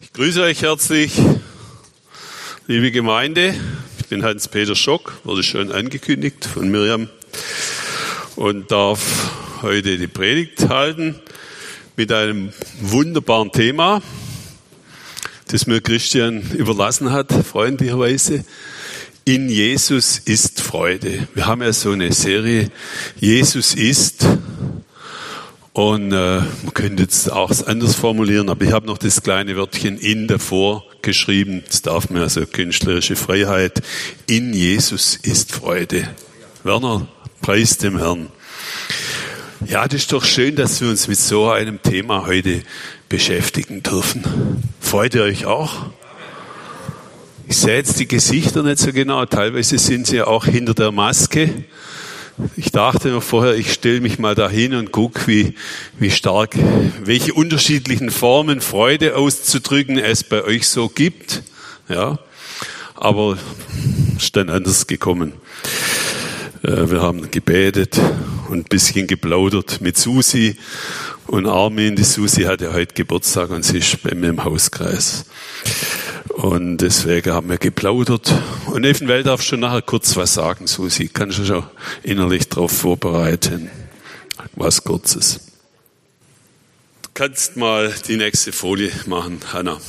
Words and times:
Ich 0.00 0.12
grüße 0.12 0.42
euch 0.42 0.62
herzlich, 0.62 1.12
liebe 2.66 2.90
Gemeinde. 2.90 3.54
Ich 4.00 4.06
bin 4.06 4.24
Hans-Peter 4.24 4.74
Schock, 4.74 5.20
wurde 5.22 5.44
schon 5.44 5.70
angekündigt 5.70 6.44
von 6.44 6.68
Miriam 6.68 7.08
und 8.34 8.72
darf 8.72 9.60
heute 9.62 9.96
die 9.96 10.08
Predigt 10.08 10.68
halten 10.68 11.20
mit 11.96 12.10
einem 12.10 12.52
wunderbaren 12.80 13.52
Thema, 13.52 14.02
das 15.46 15.68
mir 15.68 15.80
Christian 15.80 16.42
überlassen 16.50 17.12
hat, 17.12 17.32
freundlicherweise. 17.32 18.44
In 19.24 19.48
Jesus 19.48 20.18
ist 20.18 20.60
Freude. 20.60 21.28
Wir 21.34 21.46
haben 21.46 21.62
ja 21.62 21.72
so 21.72 21.92
eine 21.92 22.12
Serie, 22.12 22.68
Jesus 23.20 23.74
ist. 23.76 24.26
Und 25.74 26.12
äh, 26.12 26.38
man 26.38 26.72
könnte 26.72 27.02
jetzt 27.02 27.32
auch 27.32 27.50
anders 27.66 27.96
formulieren, 27.96 28.48
aber 28.48 28.64
ich 28.64 28.70
habe 28.70 28.86
noch 28.86 28.96
das 28.96 29.24
kleine 29.24 29.56
Wörtchen 29.56 29.98
in 29.98 30.28
davor 30.28 30.84
geschrieben. 31.02 31.64
Das 31.66 31.82
darf 31.82 32.10
man 32.10 32.22
also 32.22 32.46
künstlerische 32.46 33.16
Freiheit. 33.16 33.82
In 34.28 34.54
Jesus 34.54 35.16
ist 35.16 35.50
Freude. 35.50 36.08
Werner, 36.62 37.08
preis 37.42 37.76
dem 37.76 37.98
Herrn. 37.98 38.28
Ja, 39.66 39.88
das 39.88 40.02
ist 40.02 40.12
doch 40.12 40.24
schön, 40.24 40.54
dass 40.54 40.80
wir 40.80 40.88
uns 40.88 41.08
mit 41.08 41.18
so 41.18 41.50
einem 41.50 41.82
Thema 41.82 42.24
heute 42.24 42.62
beschäftigen 43.08 43.82
dürfen. 43.82 44.22
Freut 44.80 45.16
ihr 45.16 45.24
euch 45.24 45.44
auch? 45.46 45.86
Ich 47.48 47.56
sehe 47.56 47.74
jetzt 47.74 47.98
die 47.98 48.06
Gesichter 48.06 48.62
nicht 48.62 48.78
so 48.78 48.92
genau. 48.92 49.26
Teilweise 49.26 49.78
sind 49.78 50.06
sie 50.06 50.22
auch 50.22 50.44
hinter 50.44 50.74
der 50.74 50.92
Maske. 50.92 51.64
Ich 52.56 52.72
dachte 52.72 53.10
noch 53.10 53.22
vorher, 53.22 53.54
ich 53.54 53.72
stelle 53.72 54.00
mich 54.00 54.18
mal 54.18 54.34
dahin 54.34 54.74
und 54.74 54.90
gucke, 54.90 55.26
wie, 55.28 55.54
wie 55.98 56.10
stark, 56.10 56.56
welche 57.04 57.32
unterschiedlichen 57.32 58.10
Formen 58.10 58.60
Freude 58.60 59.16
auszudrücken 59.16 59.98
es 59.98 60.24
bei 60.24 60.42
euch 60.42 60.66
so 60.66 60.88
gibt. 60.88 61.42
Ja, 61.88 62.18
aber 62.96 63.38
ist 64.16 64.34
dann 64.34 64.50
anders 64.50 64.88
gekommen. 64.88 65.32
Äh, 66.62 66.90
wir 66.90 67.02
haben 67.02 67.30
gebetet 67.30 68.00
und 68.48 68.66
ein 68.66 68.68
bisschen 68.68 69.06
geplaudert 69.06 69.80
mit 69.80 69.96
Susi 69.96 70.56
und 71.28 71.46
Armin. 71.46 71.94
Die 71.94 72.04
Susi 72.04 72.42
hatte 72.42 72.72
heute 72.72 72.94
Geburtstag 72.94 73.50
und 73.50 73.64
sie 73.64 73.78
ist 73.78 74.02
bei 74.02 74.14
mir 74.14 74.30
im 74.30 74.42
Hauskreis. 74.42 75.24
Und 76.34 76.78
deswegen 76.78 77.32
haben 77.32 77.48
wir 77.48 77.58
geplaudert. 77.58 78.32
Und 78.66 78.84
eventuell 78.84 79.22
darfst 79.22 79.52
du 79.52 79.56
nachher 79.56 79.82
kurz 79.82 80.16
was 80.16 80.34
sagen, 80.34 80.66
Susi. 80.66 81.08
Kannst 81.08 81.38
du 81.38 81.44
schon 81.44 81.64
innerlich 82.02 82.48
darauf 82.48 82.72
vorbereiten. 82.72 83.70
Was 84.56 84.82
Kurzes. 84.82 85.40
Du 87.02 87.08
kannst 87.14 87.56
mal 87.56 87.94
die 88.08 88.16
nächste 88.16 88.50
Folie 88.50 88.90
machen, 89.06 89.40
Hanna. 89.52 89.80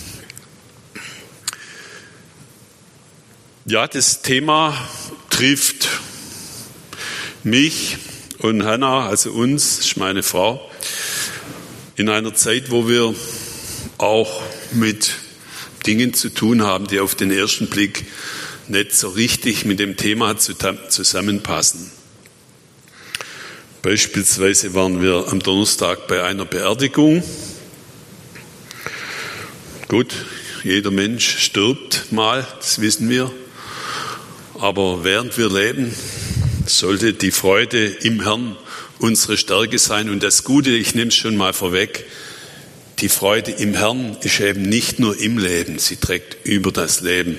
Ja, 3.65 3.87
das 3.87 4.21
Thema 4.21 4.77
trifft 5.31 5.89
mich 7.43 7.97
und 8.37 8.63
Hanna, 8.63 9.07
also 9.07 9.31
uns, 9.31 9.79
ist 9.79 9.97
meine 9.97 10.21
Frau, 10.21 10.61
in 11.95 12.07
einer 12.07 12.35
Zeit, 12.35 12.69
wo 12.69 12.87
wir 12.87 13.15
auch 13.97 14.43
mit 14.73 15.24
Dingen 15.85 16.13
zu 16.13 16.29
tun 16.29 16.63
haben, 16.63 16.87
die 16.87 16.99
auf 16.99 17.15
den 17.15 17.31
ersten 17.31 17.67
Blick 17.67 18.05
nicht 18.67 18.93
so 18.93 19.09
richtig 19.09 19.65
mit 19.65 19.79
dem 19.79 19.97
Thema 19.97 20.37
zusammenpassen. 20.37 21.91
Beispielsweise 23.81 24.73
waren 24.73 25.01
wir 25.01 25.27
am 25.29 25.39
Donnerstag 25.39 26.07
bei 26.07 26.23
einer 26.23 26.45
Beerdigung. 26.45 27.23
Gut, 29.87 30.13
jeder 30.63 30.89
Mensch 30.89 31.37
stirbt 31.37 32.11
mal, 32.11 32.47
das 32.57 32.81
wissen 32.81 33.07
wir. 33.09 33.31
Aber 34.55 35.03
während 35.03 35.37
wir 35.37 35.51
leben, 35.51 35.93
sollte 36.65 37.13
die 37.13 37.29
Freude 37.29 37.85
im 37.85 38.23
Herrn 38.23 38.57
unsere 38.97 39.37
Stärke 39.37 39.77
sein. 39.77 40.09
Und 40.09 40.23
das 40.23 40.43
Gute, 40.43 40.71
ich 40.71 40.95
nehme 40.95 41.09
es 41.09 41.15
schon 41.15 41.37
mal 41.37 41.53
vorweg, 41.53 42.05
die 42.99 43.09
Freude 43.09 43.51
im 43.51 43.73
Herrn 43.73 44.17
ist 44.21 44.39
eben 44.39 44.61
nicht 44.61 44.99
nur 44.99 45.19
im 45.19 45.37
Leben, 45.37 45.79
sie 45.79 45.97
trägt 45.97 46.45
über 46.45 46.71
das 46.71 47.01
Leben 47.01 47.37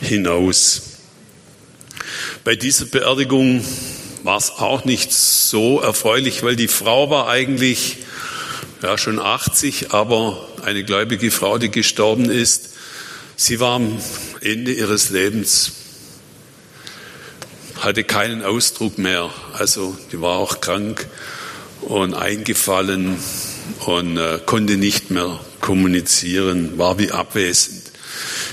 hinaus. 0.00 0.82
Bei 2.44 2.54
dieser 2.54 2.84
Beerdigung 2.84 3.64
war 4.22 4.38
es 4.38 4.50
auch 4.50 4.84
nicht 4.84 5.12
so 5.12 5.80
erfreulich, 5.80 6.42
weil 6.42 6.56
die 6.56 6.68
Frau 6.68 7.10
war 7.10 7.28
eigentlich 7.28 7.98
ja, 8.82 8.96
schon 8.96 9.18
80, 9.18 9.92
aber 9.92 10.46
eine 10.62 10.84
gläubige 10.84 11.30
Frau, 11.30 11.58
die 11.58 11.70
gestorben 11.70 12.30
ist, 12.30 12.70
sie 13.34 13.58
war 13.58 13.74
am 13.76 13.98
Ende 14.40 14.72
ihres 14.72 15.10
Lebens, 15.10 15.72
hatte 17.80 18.04
keinen 18.04 18.44
Ausdruck 18.44 18.98
mehr. 18.98 19.30
Also 19.54 19.96
die 20.12 20.20
war 20.20 20.38
auch 20.38 20.60
krank 20.60 21.06
und 21.82 22.14
eingefallen 22.14 23.16
und 23.86 24.16
äh, 24.16 24.40
konnte 24.44 24.76
nicht 24.76 25.10
mehr 25.10 25.40
kommunizieren, 25.60 26.78
war 26.78 26.98
wie 26.98 27.10
abwesend. 27.10 27.82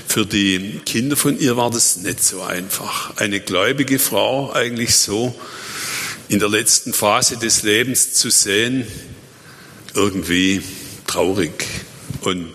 Für 0.06 0.26
die 0.26 0.80
Kinder 0.84 1.16
von 1.16 1.38
ihr 1.38 1.56
war 1.56 1.70
das 1.70 1.96
nicht 1.98 2.22
so 2.22 2.42
einfach. 2.42 3.16
Eine 3.16 3.40
gläubige 3.40 3.98
Frau 3.98 4.52
eigentlich 4.52 4.96
so 4.96 5.34
in 6.28 6.38
der 6.38 6.48
letzten 6.48 6.92
Phase 6.92 7.36
des 7.36 7.62
Lebens 7.62 8.14
zu 8.14 8.30
sehen, 8.30 8.86
irgendwie 9.94 10.62
traurig 11.06 11.66
und 12.22 12.48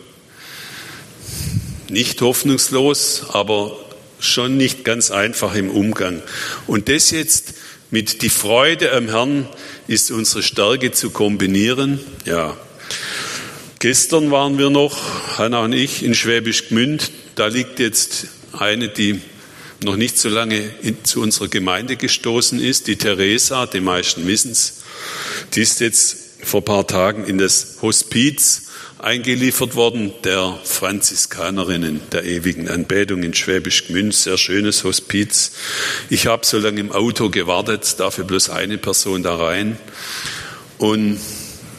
nicht 1.89 2.21
hoffnungslos, 2.21 3.23
aber 3.29 3.75
schon 4.19 4.57
nicht 4.57 4.83
ganz 4.83 5.11
einfach 5.11 5.55
im 5.55 5.69
Umgang. 5.69 6.21
Und 6.67 6.89
das 6.89 7.11
jetzt 7.11 7.53
mit 7.91 8.21
die 8.21 8.29
Freude 8.29 8.91
am 8.91 9.07
Herrn 9.07 9.47
ist 9.89 10.11
unsere 10.11 10.43
Stärke 10.43 10.91
zu 10.91 11.09
kombinieren. 11.09 11.99
Ja. 12.23 12.55
Gestern 13.79 14.29
waren 14.29 14.59
wir 14.59 14.69
noch, 14.69 15.39
Hanna 15.39 15.61
und 15.63 15.73
ich, 15.73 16.03
in 16.03 16.13
Schwäbisch 16.13 16.67
Gmünd. 16.69 17.09
Da 17.33 17.47
liegt 17.47 17.79
jetzt 17.79 18.27
eine, 18.53 18.89
die 18.89 19.19
noch 19.83 19.95
nicht 19.95 20.19
so 20.19 20.29
lange 20.29 20.59
in, 20.83 21.03
zu 21.03 21.21
unserer 21.21 21.47
Gemeinde 21.47 21.95
gestoßen 21.95 22.59
ist, 22.59 22.85
die 22.85 22.97
Theresa, 22.97 23.65
die 23.65 23.79
meisten 23.79 24.27
wissen 24.27 24.51
es. 24.51 24.81
Die 25.55 25.61
ist 25.61 25.79
jetzt 25.79 26.17
vor 26.43 26.61
ein 26.61 26.65
paar 26.65 26.85
Tagen 26.85 27.25
in 27.25 27.39
das 27.39 27.77
Hospiz 27.81 28.68
eingeliefert 28.99 29.75
worden 29.75 30.13
der 30.25 30.59
Franziskanerinnen 30.63 32.01
der 32.11 32.25
ewigen 32.25 32.67
Anbetung 32.67 33.23
in 33.23 33.33
Schwäbisch 33.33 33.87
Gmünd. 33.87 34.13
Sehr 34.13 34.37
schönes 34.37 34.83
Hospiz. 34.83 35.53
Ich 36.09 36.27
habe 36.27 36.45
so 36.45 36.59
lange 36.59 36.81
im 36.81 36.91
Auto 36.91 37.29
gewartet, 37.29 37.99
dafür 37.99 38.25
bloß 38.25 38.49
eine 38.49 38.77
Person 38.77 39.23
da 39.23 39.35
rein. 39.35 39.77
Und 40.77 41.19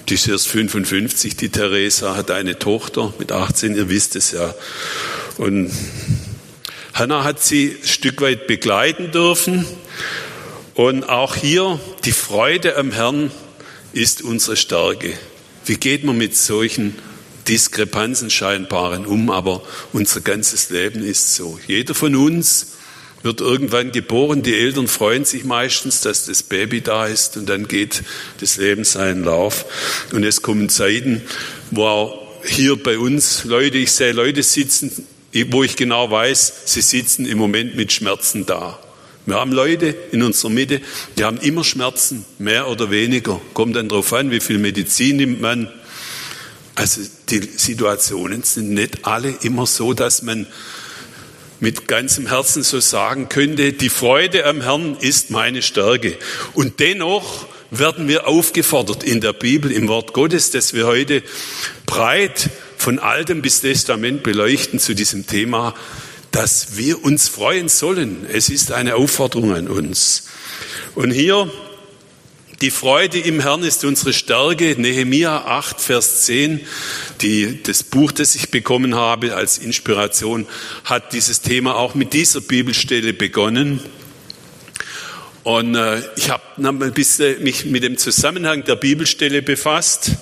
die 0.08 0.14
ist 0.14 0.28
erst 0.28 0.48
55, 0.48 1.36
die 1.36 1.50
Theresa 1.50 2.16
hat 2.16 2.31
eine 2.31 2.58
Tochter 2.58 3.12
mit 3.19 3.32
18, 3.32 3.76
ihr 3.76 3.91
wisst 3.91 4.16
es 4.16 4.32
ja. 4.32 4.54
Und 5.37 5.70
Hannah 6.94 7.22
hat 7.22 7.42
sie 7.42 7.76
ein 7.81 7.87
Stück 7.87 8.22
weit 8.22 8.47
begleiten 8.47 9.12
dürfen. 9.12 9.66
Und 10.75 11.04
auch 11.04 11.37
hier 11.37 11.78
die 12.04 12.12
Freude 12.12 12.76
am 12.76 12.92
Herrn 12.92 13.31
ist 13.92 14.22
unsere 14.22 14.56
Stärke. 14.56 15.12
Wie 15.66 15.76
geht 15.76 16.04
man 16.04 16.16
mit 16.16 16.34
solchen 16.37 16.97
Diskrepanzen 17.49 18.31
scheinbaren 18.31 19.06
um, 19.06 19.31
aber 19.31 19.62
unser 19.93 20.21
ganzes 20.21 20.71
Leben 20.71 21.03
ist 21.03 21.34
so. 21.34 21.59
Jeder 21.67 21.95
von 21.95 22.15
uns 22.15 22.73
wird 23.23 23.41
irgendwann 23.41 23.93
geboren, 23.93 24.43
die 24.43 24.55
Eltern 24.55 24.89
freuen 24.89 25.25
sich 25.25 25.45
meistens, 25.45 26.00
dass 26.00 26.27
das 26.27 26.43
Baby 26.43 26.81
da 26.81 27.06
ist 27.06 27.37
und 27.37 27.49
dann 27.49 27.69
geht 27.69 28.03
das 28.41 28.56
Leben 28.56 28.84
seinen 28.84 29.25
Lauf. 29.25 29.67
Und 30.12 30.25
es 30.25 30.43
kommen 30.43 30.69
Zeiten, 30.69 31.23
wo 31.71 31.84
auch 31.84 32.19
hier 32.45 32.83
bei 32.83 32.99
uns 32.99 33.44
Leute, 33.44 33.79
ich 33.79 33.93
sehe 33.93 34.12
Leute 34.12 34.43
sitzen, 34.43 35.06
wo 35.50 35.62
ich 35.62 35.76
genau 35.76 36.11
weiß, 36.11 36.62
sie 36.64 36.81
sitzen 36.81 37.26
im 37.26 37.38
Moment 37.38 37.76
mit 37.76 37.93
Schmerzen 37.93 38.47
da. 38.47 38.79
Wir 39.26 39.37
haben 39.37 39.53
Leute 39.53 39.94
in 40.12 40.23
unserer 40.23 40.50
Mitte, 40.50 40.81
die 41.19 41.25
haben 41.25 41.38
immer 41.38 41.62
Schmerzen, 41.62 42.25
mehr 42.38 42.69
oder 42.69 42.91
weniger. 42.91 43.41
Kommt 43.53 43.76
dann 43.76 43.88
darauf 43.88 44.12
an, 44.14 44.31
wie 44.31 44.41
viel 44.41 44.59
Medizin 44.59 45.17
nimmt 45.17 45.41
man, 45.41 45.69
also 46.81 47.03
die 47.29 47.43
Situationen 47.56 48.43
sind 48.43 48.71
nicht 48.71 49.05
alle 49.05 49.35
immer 49.43 49.67
so, 49.67 49.93
dass 49.93 50.23
man 50.23 50.47
mit 51.61 51.87
ganzem 51.87 52.27
Herzen 52.27 52.62
so 52.62 52.81
sagen 52.81 53.29
könnte, 53.29 53.75
die 53.75 53.91
Freude 53.91 54.47
am 54.47 54.62
Herrn 54.62 54.97
ist 54.99 55.31
meine 55.31 55.61
Stärke. 55.61 56.17
Und 56.55 56.81
dennoch 56.81 57.47
werden 57.71 58.09
wir 58.09 58.27
aufgefordert 58.27 59.05
in 59.05 59.21
der 59.21 59.35
Bibel, 59.35 59.71
im 59.71 59.88
Wort 59.88 60.15
Gottes, 60.15 60.53
dass 60.53 60.73
wir 60.73 60.87
heute 60.87 61.23
breit 61.85 62.49
von 62.79 62.99
Altem 62.99 63.43
bis 63.43 63.61
Testament 63.61 64.23
beleuchten 64.23 64.79
zu 64.79 64.94
diesem 64.94 65.26
Thema, 65.26 65.75
dass 66.31 66.79
wir 66.79 67.05
uns 67.05 67.29
freuen 67.29 67.69
sollen. 67.69 68.25
Es 68.33 68.49
ist 68.49 68.73
eine 68.73 68.94
Aufforderung 68.94 69.53
an 69.53 69.69
uns. 69.69 70.29
Und 70.94 71.11
hier 71.11 71.53
Die 72.61 72.71
Freude 72.71 73.19
im 73.19 73.41
Herrn 73.41 73.62
ist 73.62 73.87
unsere 73.87 74.12
Stärke. 74.12 74.75
Nehemia 74.77 75.47
8, 75.47 75.81
Vers 75.81 76.25
10, 76.25 76.61
die, 77.23 77.62
das 77.62 77.83
Buch, 77.83 78.12
das 78.12 78.35
ich 78.35 78.51
bekommen 78.51 78.95
habe 78.95 79.35
als 79.35 79.57
Inspiration, 79.57 80.47
hat 80.85 81.15
dieses 81.15 81.41
Thema 81.41 81.77
auch 81.77 81.95
mit 81.95 82.12
dieser 82.12 82.43
Bibelstelle 82.43 83.15
begonnen. 83.15 83.81
Und 85.43 85.75
äh, 85.75 86.03
ich 86.17 86.29
habe 86.29 86.43
mich 87.41 87.65
mit 87.65 87.83
dem 87.83 87.97
Zusammenhang 87.97 88.62
der 88.65 88.77
Bibelstelle 88.77 89.41
befasst. 89.41 90.17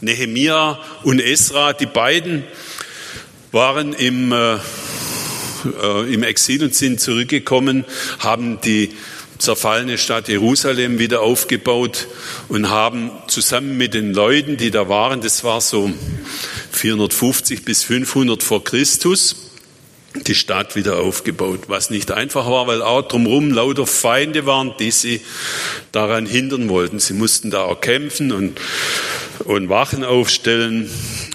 Nehemia 0.00 0.80
und 1.04 1.20
Esra, 1.20 1.74
die 1.74 1.86
beiden 1.86 2.42
waren 3.52 3.92
im, 3.92 4.32
äh, 4.32 4.54
äh, 5.80 6.12
im 6.12 6.24
Exil 6.24 6.64
und 6.64 6.74
sind 6.74 7.00
zurückgekommen, 7.00 7.84
haben 8.18 8.60
die 8.62 8.90
zerfallene 9.38 9.98
Stadt 9.98 10.28
Jerusalem 10.28 10.98
wieder 10.98 11.20
aufgebaut 11.20 12.06
und 12.48 12.70
haben 12.70 13.10
zusammen 13.26 13.76
mit 13.76 13.94
den 13.94 14.14
Leuten, 14.14 14.56
die 14.56 14.70
da 14.70 14.88
waren, 14.88 15.20
das 15.20 15.44
war 15.44 15.60
so 15.60 15.92
450 16.72 17.64
bis 17.64 17.82
500 17.84 18.42
vor 18.42 18.64
Christus, 18.64 19.36
die 20.26 20.34
Stadt 20.34 20.76
wieder 20.76 20.98
aufgebaut, 20.98 21.62
was 21.66 21.90
nicht 21.90 22.12
einfach 22.12 22.46
war, 22.48 22.66
weil 22.66 22.82
auch 22.82 23.02
drumherum 23.02 23.50
lauter 23.50 23.86
Feinde 23.86 24.46
waren, 24.46 24.74
die 24.78 24.92
sie 24.92 25.20
daran 25.90 26.26
hindern 26.26 26.68
wollten. 26.68 27.00
Sie 27.00 27.14
mussten 27.14 27.50
da 27.50 27.62
auch 27.62 27.80
kämpfen 27.80 28.30
und, 28.30 28.60
und 29.40 29.68
Wachen 29.68 30.04
aufstellen 30.04 30.88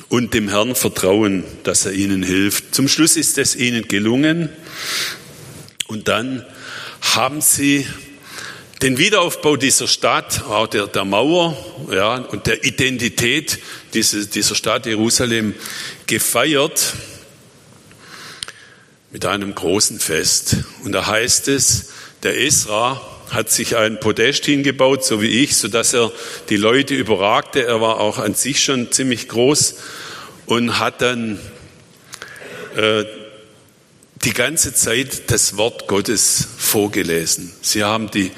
und 0.08 0.34
dem 0.34 0.48
Herrn 0.48 0.76
vertrauen, 0.76 1.44
dass 1.64 1.86
er 1.86 1.92
ihnen 1.92 2.24
hilft. 2.24 2.74
Zum 2.74 2.88
Schluss 2.88 3.18
ist 3.18 3.38
es 3.38 3.56
ihnen 3.56 3.88
gelungen 3.88 4.50
und 5.88 6.08
dann 6.08 6.46
haben 7.02 7.42
sie 7.42 7.88
den 8.82 8.98
Wiederaufbau 8.98 9.58
dieser 9.58 9.88
Stadt, 9.88 10.44
auch 10.44 10.68
der, 10.68 10.88
der 10.88 11.04
Mauer 11.04 11.58
ja, 11.92 12.16
und 12.16 12.48
der 12.48 12.64
Identität 12.64 13.60
dieser, 13.94 14.26
dieser 14.26 14.56
Stadt 14.56 14.86
Jerusalem 14.86 15.54
gefeiert 16.08 16.94
mit 19.12 19.26
einem 19.26 19.54
großen 19.54 20.00
Fest. 20.00 20.58
Und 20.84 20.94
da 20.94 21.08
heißt 21.08 21.50
es, 21.50 21.90
der 22.24 22.40
Esra 22.40 23.02
hat 23.32 23.50
sich 23.50 23.76
ein 23.76 24.00
Podest 24.00 24.46
hingebaut, 24.46 25.04
so 25.04 25.22
wie 25.22 25.44
ich, 25.44 25.58
so 25.58 25.68
dass 25.68 25.94
er 25.94 26.12
die 26.50 26.58
Leute 26.58 26.96
überragte. 26.96 27.66
Er 27.66 27.82
war 27.82 28.00
auch 28.00 28.18
an 28.18 28.34
sich 28.34 28.64
schon 28.64 28.92
ziemlich 28.92 29.28
groß 29.28 29.76
und 30.46 30.80
hat 30.80 31.02
dann 31.02 31.40
äh, 32.76 33.04
die 34.24 34.34
ganze 34.34 34.74
Zeit 34.74 35.32
das 35.32 35.56
Wort 35.56 35.88
Gottes 35.88 36.48
vorgelesen. 36.58 37.54
Sie 37.62 37.84
haben 37.84 38.12
die, 38.12 38.32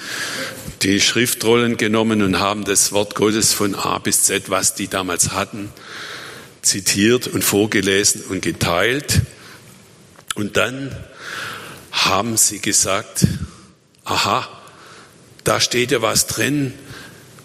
die 0.84 1.02
Schriftrollen 1.02 1.78
genommen 1.78 2.22
und 2.22 2.40
haben 2.40 2.66
das 2.66 2.92
Wort 2.92 3.16
Gottes 3.16 3.54
von 3.54 3.74
A 3.74 3.98
bis 3.98 4.24
Z, 4.24 4.50
was 4.50 4.76
die 4.76 4.88
damals 4.88 5.32
hatten, 5.32 5.72
zitiert 6.62 7.28
und 7.28 7.44
vorgelesen 7.44 8.24
und 8.30 8.42
geteilt. 8.42 9.22
Und 10.36 10.56
dann 10.58 10.96
haben 11.92 12.38
sie 12.38 12.60
gesagt, 12.60 13.26
aha, 14.06 14.48
da 15.44 15.60
steht 15.60 15.92
ja 15.92 16.02
was 16.02 16.28
drin, 16.28 16.74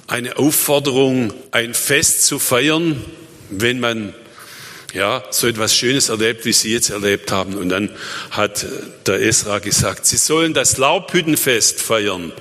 eine 0.08 0.36
Aufforderung, 0.36 1.32
ein 1.50 1.74
Fest 1.74 2.26
zu 2.26 2.38
feiern, 2.38 3.02
wenn 3.50 3.80
man 3.80 4.14
ja, 4.96 5.22
so 5.30 5.46
etwas 5.46 5.76
Schönes 5.76 6.08
erlebt, 6.08 6.46
wie 6.46 6.52
Sie 6.52 6.72
jetzt 6.72 6.88
erlebt 6.88 7.30
haben. 7.30 7.54
Und 7.54 7.68
dann 7.68 7.90
hat 8.30 8.66
der 9.06 9.20
Esra 9.20 9.58
gesagt, 9.58 10.06
Sie 10.06 10.16
sollen 10.16 10.54
das 10.54 10.78
Laubhüttenfest 10.78 11.80
feiern, 11.80 12.32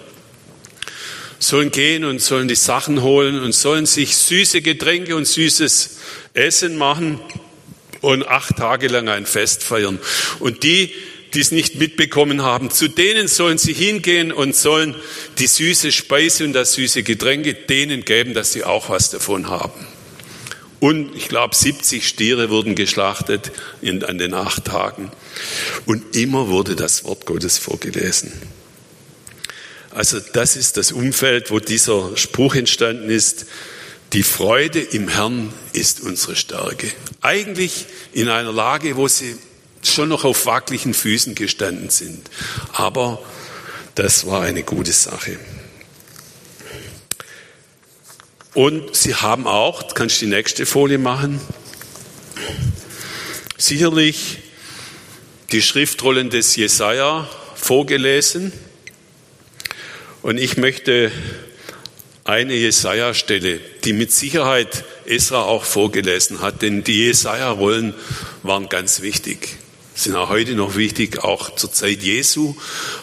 sollen 1.38 1.69
gehen 1.72 2.06
und 2.06 2.22
sollen 2.22 2.48
die 2.48 2.56
Sachen 2.56 3.02
holen 3.02 3.40
und 3.42 3.54
sollen 3.54 3.86
sich 3.86 4.16
süße 4.16 4.62
Getränke 4.62 5.18
und 5.18 5.25
süßes 5.25 5.98
Essen 6.34 6.78
machen 6.78 7.19
und 8.00 8.25
acht 8.25 8.56
Tage 8.56 8.88
lang 8.88 9.10
ein 9.10 9.25
Fest 9.25 9.62
feiern. 9.62 10.00
Und 10.40 10.63
die, 10.63 10.94
die 11.34 11.42
es 11.42 11.52
nicht 11.52 11.75
mitbekommen 11.75 12.42
haben, 12.42 12.69
zu 12.69 12.88
denen 12.88 13.28
sollen 13.28 13.57
sie 13.57 13.74
hingehen 13.74 14.31
und 14.31 14.56
sollen 14.56 14.96
die 15.40 15.48
süße 15.48 15.92
Speise 15.92 16.46
und 16.46 16.54
das 16.54 16.74
süße 16.74 17.04
Getränke 17.04 17.54
denen 17.54 18.06
geben, 18.06 18.34
dass 18.34 18.54
sie 18.54 18.63
auch 18.63 18.90
was 18.90 19.10
davon 19.10 19.50
haben. 19.50 19.94
Und 20.85 21.15
ich 21.15 21.29
glaube, 21.29 21.55
70 21.55 22.07
Stiere 22.07 22.51
wurden 22.51 22.75
geschlachtet 22.75 23.51
in, 23.81 24.03
an 24.03 24.19
den 24.19 24.35
acht 24.35 24.65
Tagen. 24.65 25.11
Und 25.87 26.15
immer 26.15 26.49
wurde 26.49 26.75
das 26.75 27.03
Wort 27.05 27.25
Gottes 27.25 27.57
vorgelesen. 27.57 28.31
Also 29.89 30.19
das 30.19 30.55
ist 30.55 30.77
das 30.77 30.91
Umfeld, 30.91 31.49
wo 31.49 31.57
dieser 31.57 32.15
Spruch 32.15 32.53
entstanden 32.53 33.09
ist. 33.09 33.47
Die 34.13 34.21
Freude 34.21 34.79
im 34.79 35.07
Herrn 35.07 35.51
ist 35.73 36.01
unsere 36.01 36.35
Stärke. 36.35 36.91
Eigentlich 37.19 37.87
in 38.13 38.29
einer 38.29 38.53
Lage, 38.53 38.95
wo 38.95 39.07
sie 39.07 39.35
schon 39.81 40.09
noch 40.09 40.23
auf 40.23 40.45
wackeligen 40.45 40.93
Füßen 40.93 41.33
gestanden 41.33 41.89
sind. 41.89 42.29
Aber 42.73 43.23
das 43.95 44.27
war 44.27 44.43
eine 44.43 44.61
gute 44.61 44.93
Sache. 44.93 45.39
Und 48.56 48.96
sie 48.96 49.13
haben 49.13 49.48
auch, 49.48 49.94
kannst 49.94 50.22
du 50.22 50.25
die 50.25 50.31
nächste 50.31 50.66
Folie 50.66 50.98
machen, 50.98 51.42
sicherlich 53.57 54.38
die 55.52 55.62
Schriftrollen 55.62 56.30
des 56.30 56.56
Jesaja 56.56 57.30
vorgelesen. 57.56 58.54
Und 60.22 60.38
ich 60.38 60.56
möchte 60.56 61.12
eine 62.24 62.54
Jesaja-Stelle, 62.54 63.60
die 63.84 63.92
mit 63.92 64.13
Sicherheit 64.13 64.86
Esra 65.06 65.42
auch 65.42 65.66
vorgelesen 65.66 66.40
hat, 66.40 66.62
denn 66.62 66.81
die 66.86 67.07
Jesaja-Rollen 67.07 67.94
waren 68.42 68.69
ganz 68.69 69.02
wichtig, 69.02 69.50
sind 69.96 70.16
auch 70.16 70.30
heute 70.30 70.54
noch 70.54 70.78
wichtig. 70.78 71.25
Auch 71.25 71.54
zur 71.57 71.74
Zeit 71.74 72.02
Jesu 72.02 72.56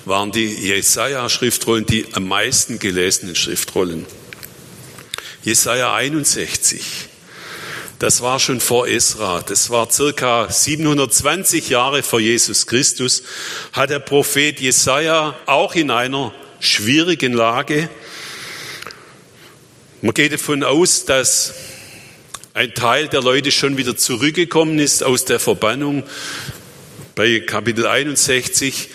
waren 0.06 0.32
die 0.32 0.46
Jesaja-Schriftrollen 0.46 1.84
die 1.84 2.06
am 2.12 2.26
meisten 2.26 2.78
gelesenen 2.78 3.36
Schriftrollen. 3.36 4.06
Jesaja 5.42 5.94
61. 5.94 6.84
Das 7.98 8.20
war 8.20 8.38
schon 8.38 8.60
vor 8.60 8.86
Esra. 8.86 9.42
Das 9.42 9.70
war 9.70 9.90
circa 9.90 10.48
720 10.48 11.68
Jahre 11.68 12.04
vor 12.04 12.20
Jesus 12.20 12.66
Christus. 12.66 13.24
Hat 13.72 13.90
der 13.90 13.98
Prophet 13.98 14.60
Jesaja 14.60 15.36
auch 15.46 15.74
in 15.74 15.90
einer 15.90 16.32
schwierigen 16.60 17.32
Lage. 17.32 17.88
Man 20.00 20.14
geht 20.14 20.32
davon 20.32 20.62
aus, 20.62 21.06
dass 21.06 21.54
ein 22.54 22.74
Teil 22.74 23.08
der 23.08 23.22
Leute 23.22 23.50
schon 23.50 23.76
wieder 23.76 23.96
zurückgekommen 23.96 24.78
ist 24.78 25.02
aus 25.02 25.24
der 25.24 25.40
Verbannung 25.40 26.04
bei 27.14 27.40
Kapitel 27.40 27.86
61 27.86 28.90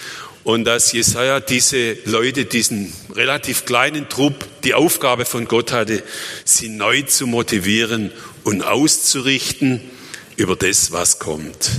und 0.47 0.63
dass 0.63 0.93
Jesaja 0.93 1.41
diese 1.41 1.97
Leute, 2.05 2.45
diesen 2.45 2.93
relativ 3.13 3.65
kleinen 3.65 4.07
Trupp, 4.07 4.45
die 4.63 4.75
Aufgabe 4.75 5.25
von 5.25 5.45
Gott 5.45 5.73
hatte, 5.73 6.01
sie 6.45 6.69
neu 6.69 7.01
zu 7.01 7.27
motivieren 7.27 8.13
und 8.45 8.61
auszurichten 8.63 9.81
über 10.37 10.55
das, 10.55 10.93
was 10.93 11.19
kommt. 11.19 11.69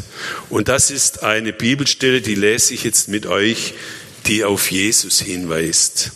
Und 0.51 0.69
das 0.69 0.91
ist 0.91 1.23
eine 1.23 1.55
Bibelstelle, 1.55 2.21
die 2.21 2.35
lese 2.35 2.75
ich 2.75 2.85
jetzt 2.85 3.09
mit 3.09 3.25
euch, 3.25 3.73
die 4.27 4.45
auf 4.45 4.71
Jesus 4.71 5.23
hinweist. 5.23 6.13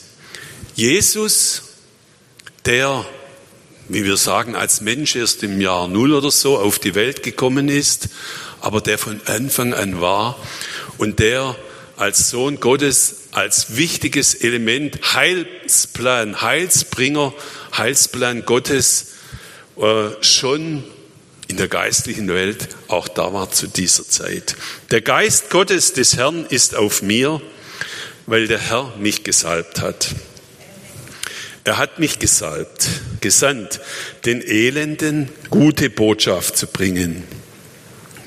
Jesus, 0.74 1.62
der, 2.66 3.06
wie 3.88 4.04
wir 4.04 4.18
sagen, 4.18 4.56
als 4.56 4.82
Mensch 4.82 5.16
erst 5.16 5.42
im 5.42 5.58
Jahr 5.58 5.88
Null 5.88 6.12
oder 6.12 6.30
so 6.30 6.58
auf 6.58 6.78
die 6.78 6.94
Welt 6.94 7.22
gekommen 7.22 7.70
ist, 7.70 8.10
aber 8.60 8.82
der 8.82 8.98
von 8.98 9.22
Anfang 9.24 9.72
an 9.72 10.02
war 10.02 10.38
und 10.98 11.18
der 11.18 11.56
als 12.02 12.30
Sohn 12.30 12.58
Gottes 12.58 13.28
als 13.30 13.76
wichtiges 13.76 14.34
Element 14.34 15.14
Heilsplan, 15.14 16.42
Heilsbringer, 16.42 17.32
Heilsplan 17.78 18.44
Gottes 18.44 19.12
äh, 19.76 20.08
schon 20.20 20.82
in 21.46 21.58
der 21.58 21.68
geistlichen 21.68 22.26
Welt 22.26 22.70
auch 22.88 23.06
da 23.06 23.32
war 23.32 23.52
zu 23.52 23.68
dieser 23.68 24.02
Zeit. 24.04 24.56
Der 24.90 25.00
Geist 25.00 25.50
Gottes 25.50 25.92
des 25.92 26.16
Herrn 26.16 26.44
ist 26.44 26.74
auf 26.74 27.02
mir, 27.02 27.40
weil 28.26 28.48
der 28.48 28.58
Herr 28.58 28.92
mich 28.98 29.22
gesalbt 29.22 29.80
hat. 29.80 30.08
Er 31.62 31.78
hat 31.78 32.00
mich 32.00 32.18
gesalbt, 32.18 32.88
gesandt, 33.20 33.78
den 34.24 34.42
Elenden 34.42 35.28
gute 35.50 35.88
Botschaft 35.88 36.56
zu 36.56 36.66
bringen 36.66 37.22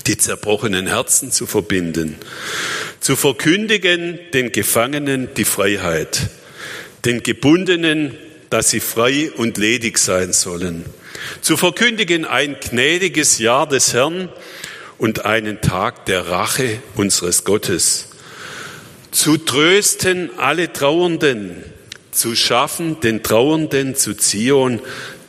die 0.07 0.17
zerbrochenen 0.17 0.87
Herzen 0.87 1.31
zu 1.31 1.47
verbinden, 1.47 2.17
zu 3.05 3.15
verkündigen 3.15 4.17
den 4.33 4.51
Gefangenen 4.51 5.29
die 5.35 5.45
Freiheit, 5.45 6.21
den 7.05 7.21
Gebundenen, 7.21 8.17
dass 8.49 8.71
sie 8.71 8.79
frei 8.79 9.29
und 9.37 9.59
ledig 9.59 9.99
sein 9.99 10.33
sollen, 10.33 10.83
zu 11.39 11.55
verkündigen 11.55 12.25
ein 12.25 12.55
gnädiges 12.59 13.37
Jahr 13.37 13.67
des 13.67 13.93
Herrn 13.93 14.29
und 14.97 15.23
einen 15.23 15.61
Tag 15.61 16.07
der 16.07 16.29
Rache 16.29 16.79
unseres 16.95 17.43
Gottes, 17.43 18.09
zu 19.11 19.37
trösten 19.37 20.31
alle 20.39 20.73
Trauernden, 20.73 21.63
zu 22.09 22.35
schaffen, 22.35 23.01
den 23.01 23.21
Trauernden 23.21 23.95
zu 23.95 24.15
Zion, 24.15 24.81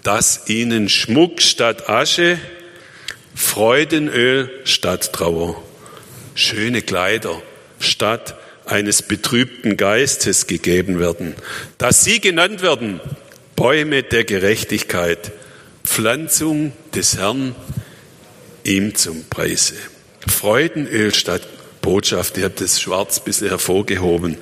dass 0.02 0.48
ihnen 0.48 0.88
Schmuck 0.88 1.42
statt 1.42 1.90
Asche, 1.90 2.38
Freudenöl 3.34 4.50
statt 4.64 5.12
Trauer, 5.12 5.62
schöne 6.34 6.80
Kleider 6.80 7.42
statt 7.78 8.36
eines 8.64 9.02
betrübten 9.02 9.76
Geistes 9.76 10.46
gegeben 10.46 10.98
werden, 10.98 11.34
dass 11.78 12.04
sie 12.04 12.20
genannt 12.20 12.62
werden 12.62 13.00
Bäume 13.54 14.02
der 14.02 14.24
Gerechtigkeit, 14.24 15.32
Pflanzung 15.84 16.72
des 16.94 17.16
Herrn, 17.16 17.54
ihm 18.64 18.94
zum 18.94 19.24
Preise. 19.30 19.74
Freudenöl 20.26 21.14
statt 21.14 21.42
Botschaft, 21.80 22.36
ihr 22.36 22.46
habt 22.46 22.60
das 22.60 22.80
schwarz 22.80 23.18
ein 23.18 23.24
bisschen 23.24 23.48
hervorgehoben, 23.48 24.36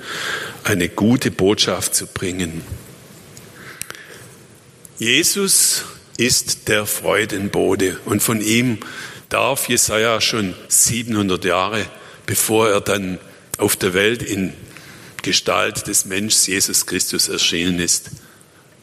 eine 0.63 0.89
gute 0.89 1.29
Botschaft 1.29 1.93
zu 1.93 2.07
bringen. 2.07 2.63
Jesus 4.97 5.85
ist 6.17 6.67
der 6.67 6.85
Freudenbode 6.85 7.97
und 8.05 8.23
von 8.23 8.41
ihm 8.41 8.79
darf 9.29 9.69
Jesaja 9.69 10.21
schon 10.21 10.55
700 10.67 11.45
Jahre, 11.45 11.85
bevor 12.25 12.69
er 12.69 12.81
dann 12.81 13.19
auf 13.57 13.75
der 13.75 13.93
Welt 13.93 14.21
in 14.21 14.53
Gestalt 15.21 15.87
des 15.87 16.05
Menschen 16.05 16.51
Jesus 16.51 16.85
Christus 16.85 17.29
erschienen 17.29 17.79
ist, 17.79 18.11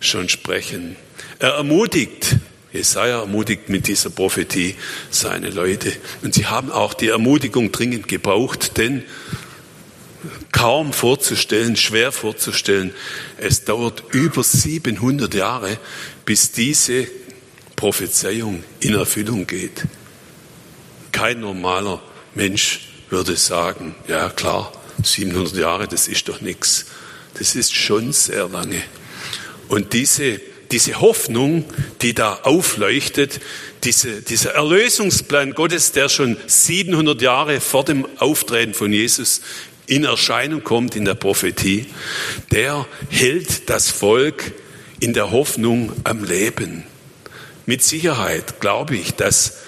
schon 0.01 0.29
sprechen. 0.29 0.97
Er 1.39 1.55
ermutigt, 1.55 2.37
Jesaja 2.73 3.21
ermutigt 3.21 3.69
mit 3.69 3.87
dieser 3.87 4.11
Prophetie 4.11 4.75
seine 5.11 5.51
Leute. 5.51 5.93
Und 6.23 6.35
sie 6.35 6.47
haben 6.47 6.71
auch 6.71 6.95
die 6.95 7.09
Ermutigung 7.09 7.71
dringend 7.71 8.09
gebraucht, 8.09 8.77
denn 8.79 9.05
kaum 10.53 10.93
vorzustellen, 10.93 11.77
schwer 11.77 12.13
vorzustellen, 12.13 12.93
es 13.39 13.65
dauert 13.65 14.05
über 14.13 14.43
700 14.43 15.35
Jahre, 15.35 15.79
bis 16.25 16.53
diese 16.53 17.07
Prophezeiung 17.77 18.65
in 18.81 18.95
Erfüllung 18.95 19.47
geht. 19.47 19.83
Kein 21.11 21.41
normaler 21.41 22.03
Mensch 22.35 22.92
würde 23.13 23.37
sagen, 23.37 23.95
ja 24.09 24.29
klar, 24.31 24.73
700 25.05 25.55
Jahre, 25.55 25.87
das 25.87 26.09
ist 26.09 26.29
doch 26.29 26.41
nichts. 26.41 26.87
Das 27.39 27.55
ist 27.55 27.75
schon 27.75 28.13
sehr 28.13 28.49
lange. 28.49 28.83
Und 29.69 29.93
diese, 29.93 30.41
diese 30.71 31.01
Hoffnung, 31.01 31.65
die 32.01 32.15
da 32.15 32.41
aufleuchtet, 32.43 33.41
diese, 33.85 34.23
dieser 34.23 34.55
Erlösungsplan 34.55 35.53
Gottes, 35.53 35.93
der 35.93 36.09
schon 36.09 36.37
700 36.47 37.21
Jahre 37.23 37.61
vor 37.61 37.85
dem 37.85 38.07
Auftreten 38.19 38.75
von 38.75 38.93
Jesus 38.93 39.43
in 39.87 40.05
Erscheinung 40.05 40.65
kommt 40.65 40.97
in 40.97 41.05
der 41.05 41.15
Prophetie, 41.15 41.87
der 42.51 42.87
hält 43.11 43.69
das 43.69 43.91
Volk 43.91 44.53
in 45.01 45.13
der 45.13 45.31
Hoffnung 45.31 45.93
am 46.05 46.25
Leben. 46.25 46.85
Mit 47.67 47.83
Sicherheit 47.83 48.61
glaube 48.61 48.97
ich, 48.97 49.15
dass 49.15 49.62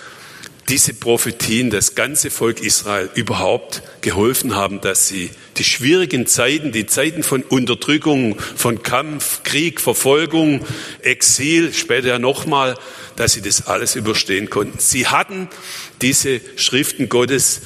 diese 0.68 0.94
Prophetien 0.94 1.70
das 1.70 1.94
ganze 1.94 2.30
Volk 2.30 2.60
Israel 2.60 3.10
überhaupt 3.14 3.82
geholfen 4.00 4.54
haben, 4.54 4.80
dass 4.80 5.08
sie 5.08 5.30
die 5.56 5.64
schwierigen 5.64 6.26
Zeiten, 6.26 6.72
die 6.72 6.86
Zeiten 6.86 7.22
von 7.22 7.42
Unterdrückung, 7.42 8.38
von 8.56 8.82
Kampf, 8.82 9.42
Krieg, 9.42 9.80
Verfolgung, 9.80 10.64
Exil, 11.02 11.72
später 11.74 12.08
ja 12.08 12.18
nochmal, 12.18 12.76
dass 13.16 13.34
sie 13.34 13.42
das 13.42 13.66
alles 13.66 13.94
überstehen 13.94 14.48
konnten. 14.50 14.78
Sie 14.78 15.06
hatten 15.06 15.48
diese 16.00 16.40
Schriften 16.56 17.08
Gottes 17.08 17.62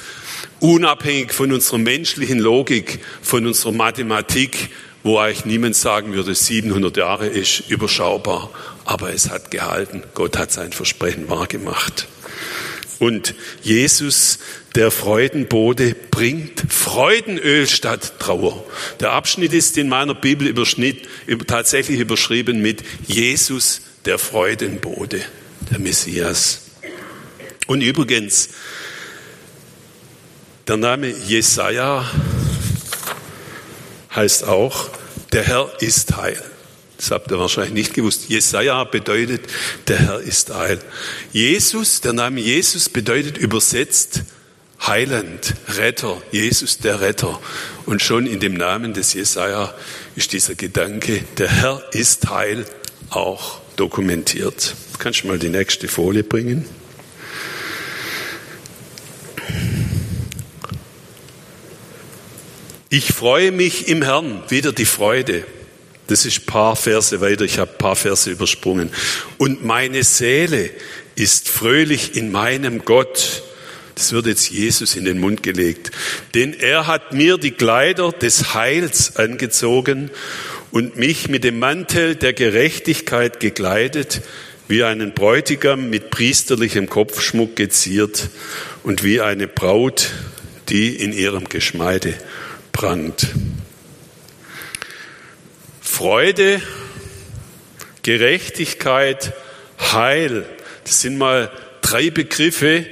unabhängig 0.61 1.33
von 1.33 1.52
unserer 1.52 1.78
menschlichen 1.78 2.40
Logik, 2.40 3.00
von 3.23 3.47
unserer 3.47 3.73
Mathematik, 3.73 4.71
wo 5.05 5.19
eigentlich 5.19 5.45
niemand 5.45 5.76
sagen 5.76 6.12
würde, 6.12 6.35
700 6.35 6.97
Jahre 6.97 7.28
ist 7.28 7.71
überschaubar, 7.71 8.50
aber 8.85 9.14
es 9.14 9.31
hat 9.31 9.50
gehalten. 9.52 10.02
Gott 10.14 10.37
hat 10.37 10.50
sein 10.50 10.73
Versprechen 10.73 11.28
wahrgemacht. 11.28 12.09
Und 12.99 13.35
Jesus, 13.62 14.38
der 14.75 14.90
Freudenbote, 14.90 15.95
bringt 16.11 16.64
Freudenöl 16.69 17.69
statt 17.69 18.14
Trauer. 18.19 18.64
Der 19.00 19.12
Abschnitt 19.12 19.52
ist 19.52 19.78
in 19.78 19.88
meiner 19.88 20.14
Bibel 20.14 20.52
tatsächlich 21.47 22.00
überschrieben 22.00 22.61
mit 22.61 22.83
Jesus, 23.07 23.83
der 24.05 24.19
Freudenbote, 24.19 25.21
der 25.71 25.78
Messias. 25.78 26.62
Und 27.67 27.83
übrigens, 27.83 28.49
der 30.67 30.76
Name 30.76 31.09
Jesaja 31.09 32.11
heißt 34.14 34.45
auch, 34.45 34.90
der 35.33 35.45
Herr 35.45 35.71
ist 35.81 36.17
Heil. 36.17 36.43
Das 36.99 37.12
habt 37.12 37.31
ihr 37.31 37.38
wahrscheinlich 37.38 37.73
nicht 37.75 37.95
gewusst. 37.95 38.28
Jesaja 38.28 38.83
bedeutet, 38.83 39.43
der 39.87 39.99
Herr 39.99 40.21
ist 40.21 40.52
Heil. 40.52 40.81
Jesus, 41.33 42.00
der 42.00 42.12
Name 42.12 42.40
Jesus 42.40 42.88
bedeutet 42.88 43.38
übersetzt 43.38 44.25
Heiland, 44.85 45.55
Retter, 45.69 46.21
Jesus 46.33 46.78
der 46.78 47.00
Retter. 47.00 47.40
Und 47.87 48.02
schon 48.02 48.26
in 48.26 48.40
dem 48.40 48.55
Namen 48.55 48.95
des 48.95 49.14
Jesaja 49.14 49.73
ist 50.17 50.33
dieser 50.33 50.57
Gedanke, 50.57 51.23
der 51.38 51.49
Herr 51.49 51.83
ist 51.93 52.31
Heil, 52.31 52.67
auch 53.11 53.61
dokumentiert. 53.76 54.75
Kannst 54.99 55.23
du 55.23 55.28
mal 55.28 55.38
die 55.38 55.50
nächste 55.50 55.87
Folie 55.87 56.25
bringen? 56.25 56.64
Ich 62.90 63.12
freue 63.12 63.52
mich 63.52 63.87
im 63.87 64.02
Herrn, 64.02 64.43
wieder 64.49 64.73
die 64.73 64.85
Freude. 64.85 65.45
Das 66.09 66.25
ist 66.25 66.41
ein 66.41 66.47
paar 66.47 66.75
Verse 66.75 67.21
weiter, 67.21 67.45
ich 67.45 67.59
habe 67.59 67.71
ein 67.71 67.79
paar 67.79 67.97
Verse 67.97 68.31
übersprungen. 68.31 68.91
Und 69.37 69.65
meine 69.65 70.03
Seele 70.03 70.71
ist 71.15 71.49
fröhlich 71.49 72.17
in 72.17 72.33
meinem 72.33 72.85
Gott. 72.85 73.43
Das 73.95 74.12
wird 74.12 74.27
jetzt 74.27 74.50
Jesus 74.50 74.97
in 74.97 75.05
den 75.05 75.19
Mund 75.19 75.43
gelegt. 75.43 75.91
Denn 76.35 76.55
er 76.55 76.87
hat 76.87 77.12
mir 77.12 77.37
die 77.37 77.50
Kleider 77.50 78.12
des 78.12 78.55
Heils 78.55 79.17
angezogen 79.17 80.11
und 80.71 80.97
mich 80.97 81.29
mit 81.29 81.45
dem 81.45 81.59
Mantel 81.59 82.15
der 82.15 82.33
Gerechtigkeit 82.33 83.38
gekleidet, 83.38 84.23
wie 84.67 84.85
einen 84.85 85.12
Bräutigam 85.12 85.91
mit 85.91 86.11
priesterlichem 86.11 86.88
Kopfschmuck 86.88 87.57
geziert 87.57 88.29
und 88.83 89.03
wie 89.05 89.21
eine 89.21 89.47
Braut, 89.47 90.11
die 90.69 90.95
in 90.97 91.12
ihrem 91.12 91.49
Geschmeide 91.49 92.15
prangt. 92.73 93.27
Freude, 95.90 96.62
Gerechtigkeit, 98.04 99.33
Heil. 99.80 100.47
Das 100.85 101.00
sind 101.00 101.18
mal 101.18 101.50
drei 101.83 102.11
Begriffe, 102.11 102.87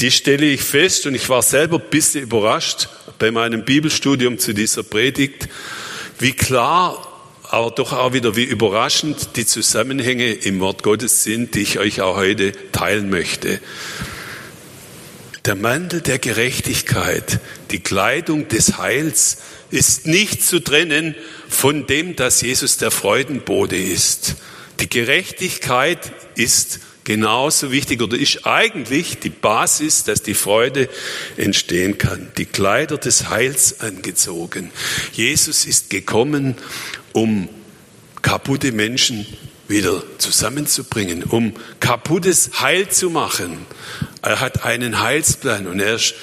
die 0.00 0.10
stelle 0.10 0.44
ich 0.44 0.60
fest 0.60 1.06
und 1.06 1.14
ich 1.14 1.30
war 1.30 1.40
selber 1.40 1.78
ein 1.78 1.88
bisschen 1.88 2.22
überrascht 2.24 2.88
bei 3.18 3.30
meinem 3.30 3.64
Bibelstudium 3.64 4.38
zu 4.38 4.52
dieser 4.52 4.82
Predigt, 4.82 5.48
wie 6.18 6.32
klar, 6.32 7.06
aber 7.44 7.70
doch 7.70 7.94
auch 7.94 8.12
wieder 8.12 8.36
wie 8.36 8.44
überraschend 8.44 9.36
die 9.36 9.46
Zusammenhänge 9.46 10.30
im 10.30 10.60
Wort 10.60 10.82
Gottes 10.82 11.22
sind, 11.22 11.54
die 11.54 11.62
ich 11.62 11.78
euch 11.78 12.02
auch 12.02 12.16
heute 12.16 12.52
teilen 12.72 13.08
möchte. 13.08 13.58
Der 15.46 15.54
Mantel 15.54 16.02
der 16.02 16.18
Gerechtigkeit, 16.18 17.40
die 17.70 17.80
Kleidung 17.80 18.48
des 18.48 18.76
Heils 18.76 19.38
ist 19.70 20.06
nicht 20.06 20.44
zu 20.44 20.60
trennen 20.60 21.14
von 21.48 21.86
dem, 21.86 22.16
dass 22.16 22.42
Jesus 22.42 22.76
der 22.76 22.90
Freudenbote 22.90 23.76
ist. 23.76 24.36
Die 24.80 24.88
Gerechtigkeit 24.88 26.12
ist 26.34 26.80
genauso 27.04 27.72
wichtig 27.72 28.02
oder 28.02 28.16
ist 28.16 28.46
eigentlich 28.46 29.18
die 29.18 29.30
Basis, 29.30 30.04
dass 30.04 30.22
die 30.22 30.34
Freude 30.34 30.88
entstehen 31.36 31.98
kann. 31.98 32.30
Die 32.38 32.46
Kleider 32.46 32.98
des 32.98 33.28
Heils 33.28 33.80
angezogen. 33.80 34.70
Jesus 35.12 35.66
ist 35.66 35.90
gekommen, 35.90 36.56
um 37.12 37.48
kaputte 38.22 38.72
Menschen 38.72 39.26
wieder 39.68 40.02
zusammenzubringen, 40.18 41.22
um 41.22 41.54
kaputtes 41.78 42.60
Heil 42.60 42.88
zu 42.88 43.10
machen. 43.10 43.58
Er 44.22 44.40
hat 44.40 44.64
einen 44.64 45.00
Heilsplan 45.00 45.66
und 45.66 45.80
er 45.80 45.94
ist 45.94 46.14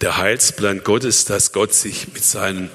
der 0.00 0.16
Heilsplan 0.16 0.82
Gottes, 0.82 1.24
dass 1.24 1.52
Gott 1.52 1.74
sich 1.74 2.08
mit 2.12 2.24
seinen 2.24 2.70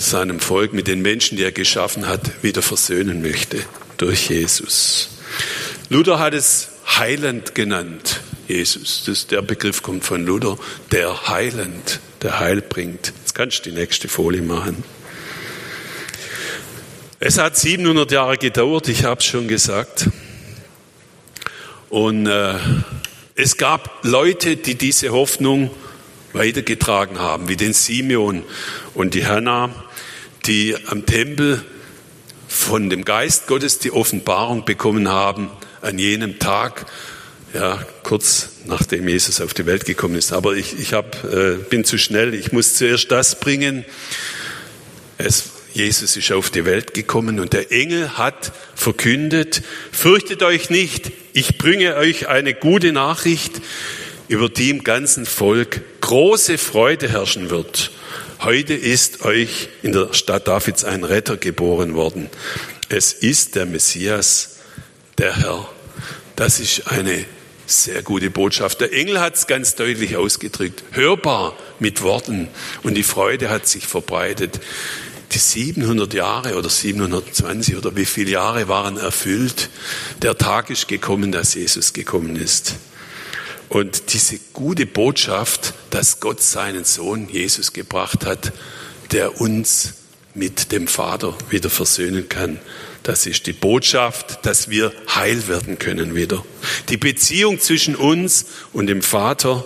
seinem 0.00 0.40
Volk, 0.40 0.72
mit 0.72 0.86
den 0.88 1.02
Menschen, 1.02 1.36
die 1.36 1.44
er 1.44 1.52
geschaffen 1.52 2.06
hat, 2.06 2.42
wieder 2.42 2.62
versöhnen 2.62 3.22
möchte 3.22 3.58
durch 3.98 4.30
Jesus. 4.30 5.10
Luther 5.90 6.18
hat 6.18 6.32
es 6.32 6.68
heilend 6.86 7.54
genannt, 7.54 8.20
Jesus. 8.48 9.04
Das, 9.04 9.26
der 9.26 9.42
Begriff 9.42 9.82
kommt 9.82 10.04
von 10.04 10.24
Luther, 10.24 10.56
der 10.90 11.28
heilend, 11.28 12.00
der 12.22 12.40
Heil 12.40 12.62
bringt. 12.62 13.12
Jetzt 13.20 13.34
kannst 13.34 13.58
du 13.58 13.70
die 13.70 13.76
nächste 13.76 14.08
Folie 14.08 14.42
machen. 14.42 14.82
Es 17.18 17.36
hat 17.36 17.58
700 17.58 18.10
Jahre 18.10 18.38
gedauert, 18.38 18.88
ich 18.88 19.04
habe 19.04 19.20
es 19.20 19.26
schon 19.26 19.46
gesagt. 19.46 20.08
Und 21.90 22.26
äh, 22.26 22.54
es 23.34 23.58
gab 23.58 24.04
Leute, 24.04 24.56
die 24.56 24.76
diese 24.76 25.10
Hoffnung 25.10 25.70
weitergetragen 26.32 27.18
haben, 27.18 27.48
wie 27.48 27.56
den 27.56 27.72
Simeon 27.72 28.44
und 28.94 29.14
die 29.14 29.26
Hannah 29.26 29.70
die 30.46 30.76
am 30.86 31.06
Tempel 31.06 31.62
von 32.48 32.90
dem 32.90 33.04
Geist 33.04 33.46
Gottes 33.46 33.78
die 33.78 33.92
Offenbarung 33.92 34.64
bekommen 34.64 35.08
haben 35.08 35.50
an 35.82 35.98
jenem 35.98 36.38
Tag, 36.38 36.86
ja, 37.54 37.84
kurz 38.02 38.50
nachdem 38.66 39.08
Jesus 39.08 39.40
auf 39.40 39.54
die 39.54 39.66
Welt 39.66 39.84
gekommen 39.84 40.14
ist. 40.14 40.32
Aber 40.32 40.54
ich, 40.54 40.78
ich 40.78 40.92
hab, 40.92 41.24
äh, 41.24 41.56
bin 41.56 41.84
zu 41.84 41.98
schnell, 41.98 42.34
ich 42.34 42.52
muss 42.52 42.74
zuerst 42.74 43.10
das 43.10 43.40
bringen. 43.40 43.84
Es, 45.18 45.50
Jesus 45.72 46.16
ist 46.16 46.32
auf 46.32 46.50
die 46.50 46.64
Welt 46.64 46.94
gekommen 46.94 47.38
und 47.38 47.52
der 47.52 47.70
Engel 47.70 48.18
hat 48.18 48.52
verkündet, 48.74 49.62
fürchtet 49.92 50.42
euch 50.42 50.70
nicht, 50.70 51.12
ich 51.32 51.58
bringe 51.58 51.96
euch 51.96 52.28
eine 52.28 52.54
gute 52.54 52.92
Nachricht, 52.92 53.60
über 54.30 54.48
die 54.48 54.70
im 54.70 54.84
ganzen 54.84 55.26
Volk 55.26 55.80
große 56.02 56.56
Freude 56.56 57.08
herrschen 57.08 57.50
wird. 57.50 57.90
Heute 58.38 58.74
ist 58.74 59.24
euch 59.24 59.68
in 59.82 59.90
der 59.90 60.14
Stadt 60.14 60.46
Davids 60.46 60.84
ein 60.84 61.02
Retter 61.02 61.36
geboren 61.36 61.94
worden. 61.94 62.30
Es 62.88 63.12
ist 63.12 63.56
der 63.56 63.66
Messias, 63.66 64.58
der 65.18 65.36
Herr. 65.36 65.68
Das 66.36 66.60
ist 66.60 66.86
eine 66.86 67.24
sehr 67.66 68.02
gute 68.04 68.30
Botschaft. 68.30 68.80
Der 68.80 68.92
Engel 68.92 69.18
hat 69.18 69.34
es 69.34 69.48
ganz 69.48 69.74
deutlich 69.74 70.16
ausgedrückt, 70.16 70.84
hörbar 70.92 71.56
mit 71.80 72.00
Worten 72.02 72.46
und 72.84 72.94
die 72.94 73.02
Freude 73.02 73.50
hat 73.50 73.66
sich 73.66 73.88
verbreitet. 73.88 74.60
Die 75.32 75.38
700 75.38 76.14
Jahre 76.14 76.54
oder 76.54 76.68
720 76.68 77.76
oder 77.76 77.96
wie 77.96 78.04
viele 78.04 78.30
Jahre 78.30 78.68
waren 78.68 78.96
erfüllt. 78.96 79.70
Der 80.22 80.38
Tag 80.38 80.70
ist 80.70 80.86
gekommen, 80.86 81.32
dass 81.32 81.54
Jesus 81.54 81.92
gekommen 81.92 82.36
ist. 82.36 82.76
Und 83.70 84.12
diese 84.12 84.38
gute 84.52 84.84
Botschaft, 84.84 85.74
dass 85.90 86.18
Gott 86.18 86.42
seinen 86.42 86.84
Sohn 86.84 87.28
Jesus 87.28 87.72
gebracht 87.72 88.26
hat, 88.26 88.52
der 89.12 89.40
uns 89.40 89.94
mit 90.34 90.72
dem 90.72 90.88
Vater 90.88 91.36
wieder 91.50 91.70
versöhnen 91.70 92.28
kann. 92.28 92.58
Das 93.04 93.26
ist 93.26 93.46
die 93.46 93.52
Botschaft, 93.52 94.44
dass 94.44 94.70
wir 94.70 94.92
heil 95.14 95.46
werden 95.46 95.78
können 95.78 96.16
wieder. 96.16 96.44
Die 96.88 96.96
Beziehung 96.96 97.60
zwischen 97.60 97.94
uns 97.94 98.46
und 98.72 98.88
dem 98.88 99.02
Vater 99.02 99.64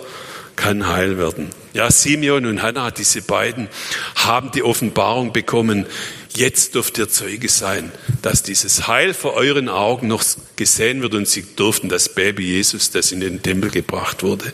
kann 0.55 0.87
heil 0.87 1.17
werden. 1.17 1.49
Ja, 1.73 1.89
Simeon 1.89 2.45
und 2.45 2.61
Hannah, 2.61 2.91
diese 2.91 3.23
beiden, 3.23 3.69
haben 4.13 4.51
die 4.51 4.61
Offenbarung 4.61 5.33
bekommen, 5.33 5.87
Jetzt 6.35 6.75
dürft 6.75 6.97
ihr 6.97 7.07
Zeuge 7.07 7.47
sein, 7.47 7.93
dass 8.21 8.43
dieses 8.43 8.87
Heil 8.87 9.13
vor 9.13 9.35
euren 9.35 9.69
Augen 9.69 10.09
noch 10.09 10.23
gesehen 10.57 11.01
wird 11.01 11.13
und 11.13 11.29
sie 11.29 11.45
durften 11.55 11.87
das 11.87 12.09
Baby 12.09 12.43
Jesus, 12.43 12.91
das 12.91 13.13
in 13.13 13.21
den 13.21 13.41
Tempel 13.41 13.71
gebracht 13.71 14.21
wurde, 14.21 14.51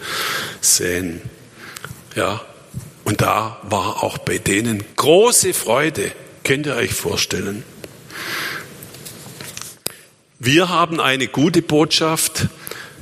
sehen. 0.62 1.22
Ja, 2.16 2.42
und 3.04 3.22
da 3.22 3.60
war 3.64 4.04
auch 4.04 4.20
bei 4.20 4.38
denen 4.38 4.84
große 4.96 5.56
Freude. 5.56 6.12
Könnt 6.44 6.68
ihr 6.68 6.76
euch 6.76 6.94
vorstellen? 6.94 7.64
Wir 10.38 10.70
haben 10.70 11.00
eine 11.00 11.28
gute 11.28 11.64
Botschaft. 11.64 12.48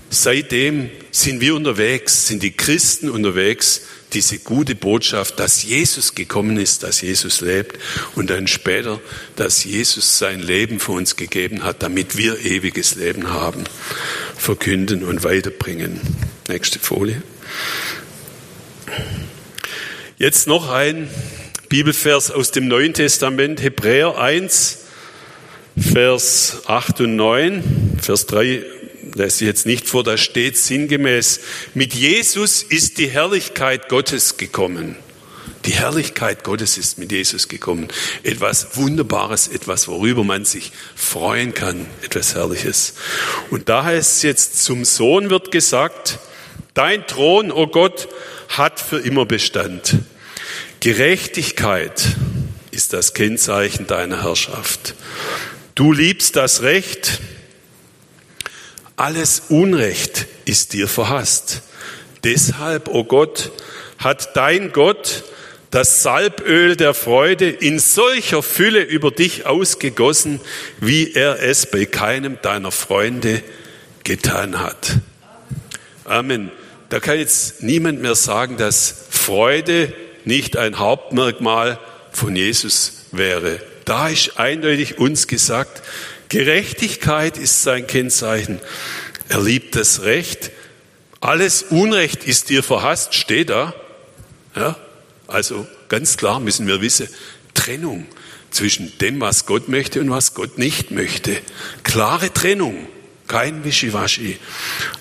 Seitdem 0.10 0.90
sind 1.12 1.40
wir 1.40 1.56
unterwegs, 1.56 2.28
sind 2.28 2.42
die 2.42 2.52
Christen 2.52 3.10
unterwegs 3.10 3.82
diese 4.14 4.40
gute 4.40 4.74
Botschaft, 4.74 5.40
dass 5.40 5.62
Jesus 5.62 6.16
gekommen 6.16 6.58
ist, 6.58 6.82
dass 6.82 7.02
Jesus 7.02 7.42
lebt 7.42 7.78
und 8.16 8.32
dann 8.32 8.48
später, 8.48 9.00
dass 9.36 9.64
Jesus 9.64 10.18
sein 10.18 10.40
Leben 10.40 10.80
für 10.80 10.94
uns 10.94 11.16
gegeben 11.16 11.64
hat, 11.64 11.84
damit 11.84 12.18
wir 12.18 12.44
ewiges 12.44 12.96
Leben 12.96 13.30
haben, 13.30 13.66
verkünden 14.36 15.04
und 15.04 15.24
weiterbringen. 15.24 16.00
Nächste 16.48 16.80
Folie. 16.80 17.22
Jetzt 20.18 20.48
noch 20.48 20.70
ein 20.70 21.08
Bibelvers 21.70 22.32
aus 22.32 22.50
dem 22.50 22.68
Neuen 22.68 22.96
Testament, 22.96 23.62
Hebräer 23.62 24.18
1, 24.18 24.80
Vers 25.78 26.64
8 26.66 27.02
und 27.02 27.16
9, 27.16 27.98
Vers 28.02 28.26
3 28.26 28.64
lese 29.16 29.44
ich 29.44 29.48
jetzt 29.48 29.66
nicht 29.66 29.88
vor, 29.88 30.04
da 30.04 30.18
steht 30.18 30.58
sinngemäß, 30.58 31.40
mit 31.74 31.94
Jesus 31.94 32.64
ist 32.64 32.98
die 32.98 33.08
Herrlichkeit 33.08 33.90
Gottes 33.90 34.38
gekommen. 34.38 34.96
Die 35.66 35.74
Herrlichkeit 35.74 36.44
Gottes 36.44 36.78
ist 36.78 36.98
mit 36.98 37.12
Jesus 37.12 37.48
gekommen. 37.48 37.90
Etwas 38.24 38.78
Wunderbares, 38.78 39.48
etwas, 39.48 39.88
worüber 39.88 40.24
man 40.24 40.46
sich 40.46 40.72
freuen 40.96 41.54
kann, 41.54 41.86
etwas 42.02 42.34
Herrliches. 42.34 42.94
Und 43.50 43.68
da 43.68 43.84
heißt 43.84 44.18
es 44.18 44.22
jetzt, 44.24 44.64
zum 44.64 44.86
Sohn 44.86 45.30
wird 45.30 45.52
gesagt, 45.52 46.20
dein 46.74 47.06
Thron, 47.08 47.52
o 47.52 47.64
oh 47.64 47.68
Gott, 47.68 48.08
hat 48.48 48.80
für 48.80 49.00
immer 49.00 49.26
Bestand. 49.26 49.98
Gerechtigkeit 50.80 52.16
ist 52.72 52.94
das 52.94 53.14
Kennzeichen 53.14 53.86
deiner 53.86 54.24
Herrschaft. 54.24 54.96
Du 55.76 55.92
liebst 55.92 56.36
das 56.36 56.62
Recht, 56.62 57.20
alles 59.00 59.44
Unrecht 59.48 60.28
ist 60.46 60.74
dir 60.74 60.88
verhasst. 60.88 61.62
Deshalb, 62.24 62.90
o 62.90 63.00
oh 63.00 63.04
Gott, 63.06 63.52
hat 63.98 64.36
dein 64.36 64.74
Gott 64.74 65.24
das 65.72 66.04
Salböl 66.04 66.76
der 66.76 66.94
Freude 66.94 67.50
in 67.50 67.80
solcher 67.80 68.44
Fülle 68.44 68.82
über 68.82 69.12
dich 69.12 69.46
ausgegossen, 69.46 70.42
wie 70.82 71.14
er 71.14 71.42
es 71.42 71.68
bei 71.68 71.86
keinem 71.86 72.40
deiner 72.42 72.72
Freunde 72.72 73.42
getan 74.04 74.60
hat. 74.60 74.98
Amen. 76.04 76.52
Da 76.90 77.00
kann 77.00 77.20
jetzt 77.20 77.64
niemand 77.64 78.02
mehr 78.02 78.16
sagen, 78.16 78.58
dass 78.58 79.06
Freude 79.10 79.94
nicht 80.26 80.58
ein 80.58 80.80
Hauptmerkmal 80.80 81.80
von 82.12 82.36
Jesus 82.36 83.06
wäre. 83.12 83.60
Da 83.86 84.10
ist 84.10 84.38
eindeutig 84.40 84.98
uns 84.98 85.28
gesagt, 85.28 85.84
Gerechtigkeit 86.30 87.38
ist 87.38 87.64
sein 87.64 87.88
Kennzeichen. 87.88 88.60
Er 89.28 89.42
liebt 89.42 89.76
das 89.76 90.04
Recht. 90.04 90.52
Alles 91.20 91.64
Unrecht 91.64 92.24
ist 92.24 92.50
dir 92.50 92.64
verhasst, 92.64 93.16
steht 93.16 93.50
da. 93.50 93.74
Ja, 94.56 94.78
also 95.28 95.68
ganz 95.90 96.18
klar 96.18 96.40
müssen 96.40 96.68
wir 96.68 96.82
wissen, 96.82 97.10
Trennung 97.54 98.06
zwischen 98.52 98.98
dem, 99.00 99.20
was 99.20 99.46
Gott 99.46 99.68
möchte 99.68 100.00
und 100.02 100.10
was 100.10 100.34
Gott 100.34 100.58
nicht 100.58 100.92
möchte. 100.92 101.38
Klare 101.84 102.34
Trennung, 102.34 102.88
kein 103.28 103.64
Wischiwaschi. 103.64 104.38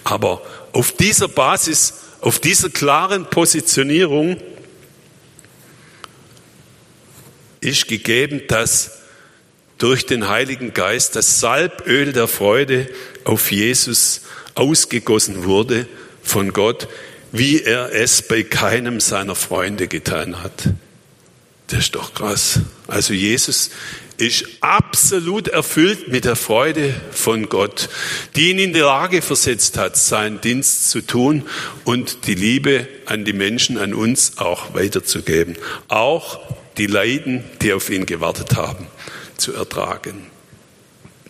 Aber 0.04 0.42
auf 0.72 0.92
dieser 0.92 1.28
Basis, 1.28 1.94
auf 2.20 2.38
dieser 2.38 2.70
klaren 2.70 3.28
Positionierung 3.30 4.40
ist 7.60 7.88
gegeben, 7.88 8.42
dass 8.48 8.97
durch 9.78 10.06
den 10.06 10.28
Heiligen 10.28 10.74
Geist 10.74 11.16
das 11.16 11.40
Salböl 11.40 12.12
der 12.12 12.28
Freude 12.28 12.88
auf 13.24 13.50
Jesus 13.50 14.22
ausgegossen 14.54 15.44
wurde 15.44 15.86
von 16.22 16.52
Gott, 16.52 16.88
wie 17.30 17.62
er 17.62 17.92
es 17.92 18.22
bei 18.22 18.42
keinem 18.42 19.00
seiner 19.00 19.36
Freunde 19.36 19.86
getan 19.86 20.42
hat. 20.42 20.70
Das 21.68 21.80
ist 21.80 21.94
doch 21.94 22.14
krass. 22.14 22.60
Also 22.86 23.14
Jesus 23.14 23.70
ist 24.16 24.44
absolut 24.62 25.46
erfüllt 25.46 26.08
mit 26.08 26.24
der 26.24 26.34
Freude 26.34 26.92
von 27.12 27.48
Gott, 27.48 27.88
die 28.34 28.50
ihn 28.50 28.58
in 28.58 28.72
die 28.72 28.80
Lage 28.80 29.22
versetzt 29.22 29.78
hat, 29.78 29.96
seinen 29.96 30.40
Dienst 30.40 30.90
zu 30.90 31.02
tun 31.02 31.44
und 31.84 32.26
die 32.26 32.34
Liebe 32.34 32.88
an 33.06 33.24
die 33.24 33.32
Menschen, 33.32 33.78
an 33.78 33.94
uns 33.94 34.38
auch 34.38 34.74
weiterzugeben. 34.74 35.56
Auch 35.86 36.40
die 36.78 36.86
Leiden, 36.86 37.44
die 37.62 37.72
auf 37.72 37.90
ihn 37.90 38.06
gewartet 38.06 38.56
haben 38.56 38.88
zu 39.38 39.54
ertragen. 39.54 40.26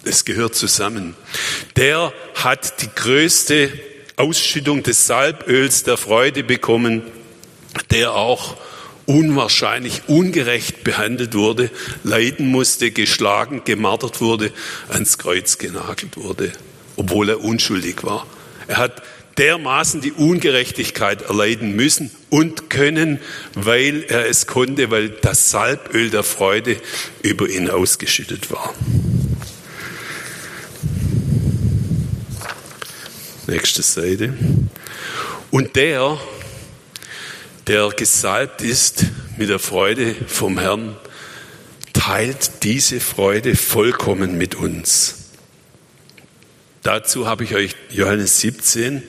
Es 0.05 0.25
gehört 0.25 0.55
zusammen. 0.55 1.15
Der 1.77 2.13
hat 2.35 2.83
die 2.83 2.89
größte 2.95 3.71
Ausschüttung 4.17 4.83
des 4.83 5.07
Salböls 5.07 5.85
der 5.85 5.97
Freude 5.97 6.43
bekommen, 6.43 7.03
der 7.91 8.15
auch 8.15 8.57
unwahrscheinlich 9.07 10.03
ungerecht 10.09 10.85
behandelt 10.85 11.35
wurde, 11.35 11.71
leiden 12.05 12.49
musste, 12.49 12.91
geschlagen, 12.91 13.63
gemartert 13.65 14.21
wurde, 14.21 14.53
ans 14.89 15.19
Kreuz 15.19 15.59
genagelt 15.59 16.17
wurde, 16.17 16.53
obwohl 16.97 17.31
er 17.31 17.43
unschuldig 17.43 18.05
war. 18.05 18.27
Er 18.67 18.77
hat 18.77 19.03
dermaßen 19.39 20.01
die 20.01 20.13
Ungerechtigkeit 20.13 21.23
erleiden 21.23 21.75
müssen 21.75 22.11
und 22.29 22.71
können, 22.71 23.21
weil 23.55 24.05
er 24.09 24.29
es 24.29 24.47
konnte, 24.47 24.91
weil 24.91 25.09
das 25.09 25.51
Salböl 25.51 26.11
der 26.11 26.25
Freude 26.25 26.77
über 27.23 27.49
ihn 27.49 27.71
ausgeschüttet 27.71 28.51
war. 28.51 28.75
Nächste 33.47 33.83
Seite. 33.83 34.35
Und 35.51 35.77
der, 35.77 36.21
der 37.67 37.89
gesalbt 37.91 38.61
ist 38.61 39.07
mit 39.39 39.49
der 39.49 39.59
Freude 39.59 40.15
vom 40.27 40.59
Herrn, 40.59 40.97
teilt 41.95 42.63
diese 42.65 43.01
Freude 43.01 43.57
vollkommen 43.57 44.37
mit 44.37 44.55
uns. 44.55 45.15
Dazu 46.83 47.27
habe 47.27 47.45
ich 47.45 47.55
euch 47.55 47.75
Johannes 47.91 48.41
17 48.41 49.03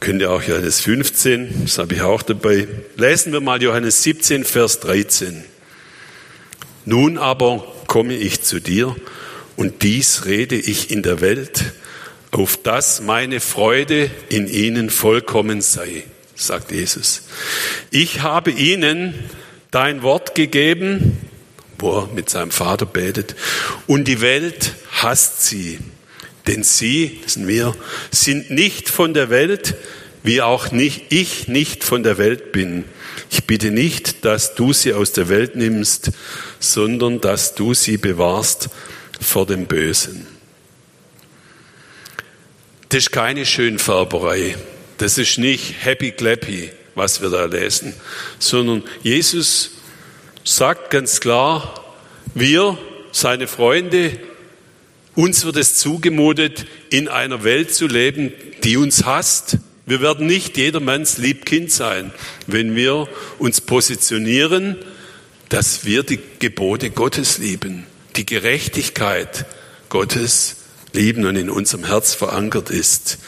Könnt 0.00 0.20
ihr 0.20 0.30
auch 0.30 0.42
Johannes 0.42 0.80
15, 0.80 1.62
das 1.64 1.78
habe 1.78 1.94
ich 1.94 2.02
auch 2.02 2.22
dabei. 2.22 2.68
Lesen 2.96 3.32
wir 3.32 3.40
mal 3.40 3.62
Johannes 3.62 4.02
17, 4.02 4.44
Vers 4.44 4.80
13. 4.80 5.42
Nun 6.84 7.18
aber 7.18 7.64
komme 7.86 8.14
ich 8.14 8.42
zu 8.42 8.60
dir 8.60 8.94
und 9.56 9.82
dies 9.82 10.26
rede 10.26 10.54
ich 10.54 10.90
in 10.90 11.02
der 11.02 11.20
Welt, 11.20 11.72
auf 12.30 12.58
dass 12.58 13.00
meine 13.00 13.40
Freude 13.40 14.10
in 14.28 14.46
ihnen 14.46 14.90
vollkommen 14.90 15.62
sei, 15.62 16.04
sagt 16.34 16.72
Jesus. 16.72 17.22
Ich 17.90 18.20
habe 18.20 18.50
ihnen 18.50 19.14
dein 19.70 20.02
Wort 20.02 20.34
gegeben, 20.34 21.18
wo 21.78 22.00
er 22.00 22.06
mit 22.08 22.28
seinem 22.28 22.50
Vater 22.50 22.86
betet, 22.86 23.34
und 23.86 24.06
die 24.06 24.20
Welt 24.20 24.74
hasst 24.90 25.46
sie, 25.46 25.78
denn 26.46 26.62
sie, 26.62 27.20
das 27.22 27.34
sind 27.34 27.48
wir, 27.48 27.74
sind 28.10 28.50
nicht 28.50 28.88
von 28.88 29.14
der 29.14 29.30
Welt, 29.30 29.74
wie 30.22 30.42
auch 30.42 30.72
nicht, 30.72 31.12
ich 31.12 31.48
nicht 31.48 31.84
von 31.84 32.02
der 32.02 32.18
Welt 32.18 32.52
bin. 32.52 32.84
Ich 33.30 33.44
bitte 33.44 33.70
nicht, 33.70 34.24
dass 34.24 34.54
du 34.54 34.72
sie 34.72 34.92
aus 34.92 35.12
der 35.12 35.28
Welt 35.28 35.56
nimmst, 35.56 36.10
sondern 36.58 37.20
dass 37.20 37.54
du 37.54 37.74
sie 37.74 37.96
bewahrst 37.96 38.68
vor 39.20 39.46
dem 39.46 39.66
Bösen. 39.66 40.26
Das 42.88 42.98
ist 42.98 43.12
keine 43.12 43.46
Schönfärberei. 43.46 44.56
Das 44.98 45.18
ist 45.18 45.38
nicht 45.38 45.74
happy 45.84 46.12
clappy, 46.12 46.70
was 46.94 47.20
wir 47.20 47.28
da 47.28 47.44
lesen, 47.44 47.94
sondern 48.38 48.82
Jesus 49.02 49.72
sagt 50.44 50.90
ganz 50.90 51.20
klar, 51.20 51.84
wir, 52.34 52.78
seine 53.12 53.46
Freunde, 53.46 54.18
uns 55.16 55.44
wird 55.44 55.56
es 55.56 55.76
zugemutet, 55.76 56.66
in 56.90 57.08
einer 57.08 57.42
Welt 57.42 57.74
zu 57.74 57.88
leben, 57.88 58.32
die 58.62 58.76
uns 58.76 59.04
hasst. 59.04 59.58
Wir 59.86 60.00
werden 60.00 60.26
nicht 60.26 60.56
jedermanns 60.56 61.18
Liebkind 61.18 61.72
sein, 61.72 62.12
wenn 62.46 62.76
wir 62.76 63.08
uns 63.38 63.60
positionieren, 63.60 64.76
dass 65.48 65.84
wir 65.84 66.02
die 66.02 66.20
Gebote 66.38 66.90
Gottes 66.90 67.38
lieben, 67.38 67.86
die 68.16 68.26
Gerechtigkeit 68.26 69.46
Gottes 69.88 70.56
lieben 70.92 71.24
und 71.24 71.36
in 71.36 71.50
unserem 71.50 71.84
Herz 71.84 72.14
verankert 72.14 72.70
ist. 72.70 73.18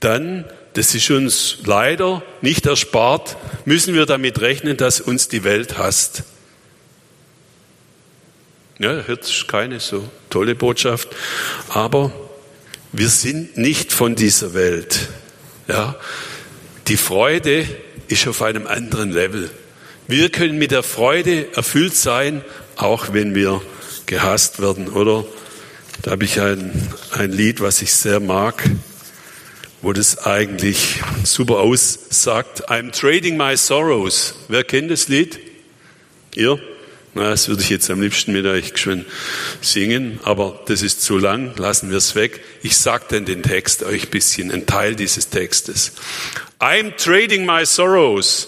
Dann, 0.00 0.44
das 0.72 0.94
ist 0.94 1.10
uns 1.10 1.58
leider 1.64 2.22
nicht 2.40 2.66
erspart, 2.66 3.36
müssen 3.64 3.94
wir 3.94 4.06
damit 4.06 4.40
rechnen, 4.40 4.76
dass 4.76 5.00
uns 5.00 5.28
die 5.28 5.44
Welt 5.44 5.78
hasst. 5.78 6.24
Ja, 8.80 9.02
hört 9.04 9.44
keine 9.46 9.78
so 9.78 10.08
tolle 10.30 10.54
Botschaft, 10.54 11.08
aber 11.68 12.12
wir 12.92 13.10
sind 13.10 13.58
nicht 13.58 13.92
von 13.92 14.14
dieser 14.14 14.54
Welt. 14.54 15.10
Ja, 15.68 15.96
die 16.88 16.96
Freude 16.96 17.66
ist 18.08 18.26
auf 18.26 18.40
einem 18.40 18.66
anderen 18.66 19.10
Level. 19.10 19.50
Wir 20.08 20.30
können 20.30 20.56
mit 20.56 20.70
der 20.70 20.82
Freude 20.82 21.54
erfüllt 21.54 21.94
sein, 21.94 22.42
auch 22.76 23.12
wenn 23.12 23.34
wir 23.34 23.60
gehasst 24.06 24.62
werden. 24.62 24.88
Oder 24.88 25.26
da 26.00 26.12
habe 26.12 26.24
ich 26.24 26.40
ein, 26.40 26.72
ein 27.10 27.32
Lied, 27.32 27.60
was 27.60 27.82
ich 27.82 27.92
sehr 27.92 28.18
mag, 28.18 28.64
wo 29.82 29.92
das 29.92 30.24
eigentlich 30.24 31.02
super 31.22 31.58
aussagt. 31.58 32.70
I'm 32.70 32.98
trading 32.98 33.36
my 33.36 33.58
sorrows. 33.58 34.36
Wer 34.48 34.64
kennt 34.64 34.90
das 34.90 35.08
Lied? 35.08 35.38
Ihr? 36.34 36.58
Na, 37.12 37.30
das 37.30 37.48
würde 37.48 37.62
ich 37.62 37.70
jetzt 37.70 37.90
am 37.90 38.00
liebsten 38.00 38.32
mit 38.32 38.46
euch 38.46 38.72
schön 38.76 39.04
singen, 39.60 40.20
aber 40.22 40.60
das 40.66 40.82
ist 40.82 41.02
zu 41.02 41.18
lang, 41.18 41.56
lassen 41.56 41.90
wir 41.90 41.96
es 41.96 42.14
weg. 42.14 42.40
Ich 42.62 42.76
sage 42.76 43.06
dann 43.08 43.24
den 43.24 43.42
Text 43.42 43.82
euch 43.82 44.04
ein 44.04 44.10
bisschen, 44.10 44.52
ein 44.52 44.64
Teil 44.66 44.94
dieses 44.94 45.28
Textes. 45.28 45.92
I'm 46.60 46.94
trading 46.96 47.44
my 47.44 47.66
sorrows, 47.66 48.46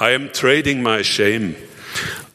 I 0.00 0.14
am 0.14 0.32
trading 0.32 0.82
my 0.82 1.04
shame, 1.04 1.54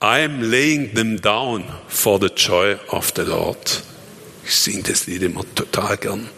I 0.02 0.24
am 0.24 0.50
laying 0.50 0.94
them 0.94 1.20
down 1.20 1.66
for 1.90 2.20
the 2.20 2.30
joy 2.34 2.78
of 2.88 3.12
the 3.18 3.24
Lord. 3.24 3.84
Ich 4.46 4.56
singe 4.56 4.84
das 4.84 5.08
Lied 5.08 5.24
immer 5.24 5.44
total 5.56 5.98
gern. 5.98 6.30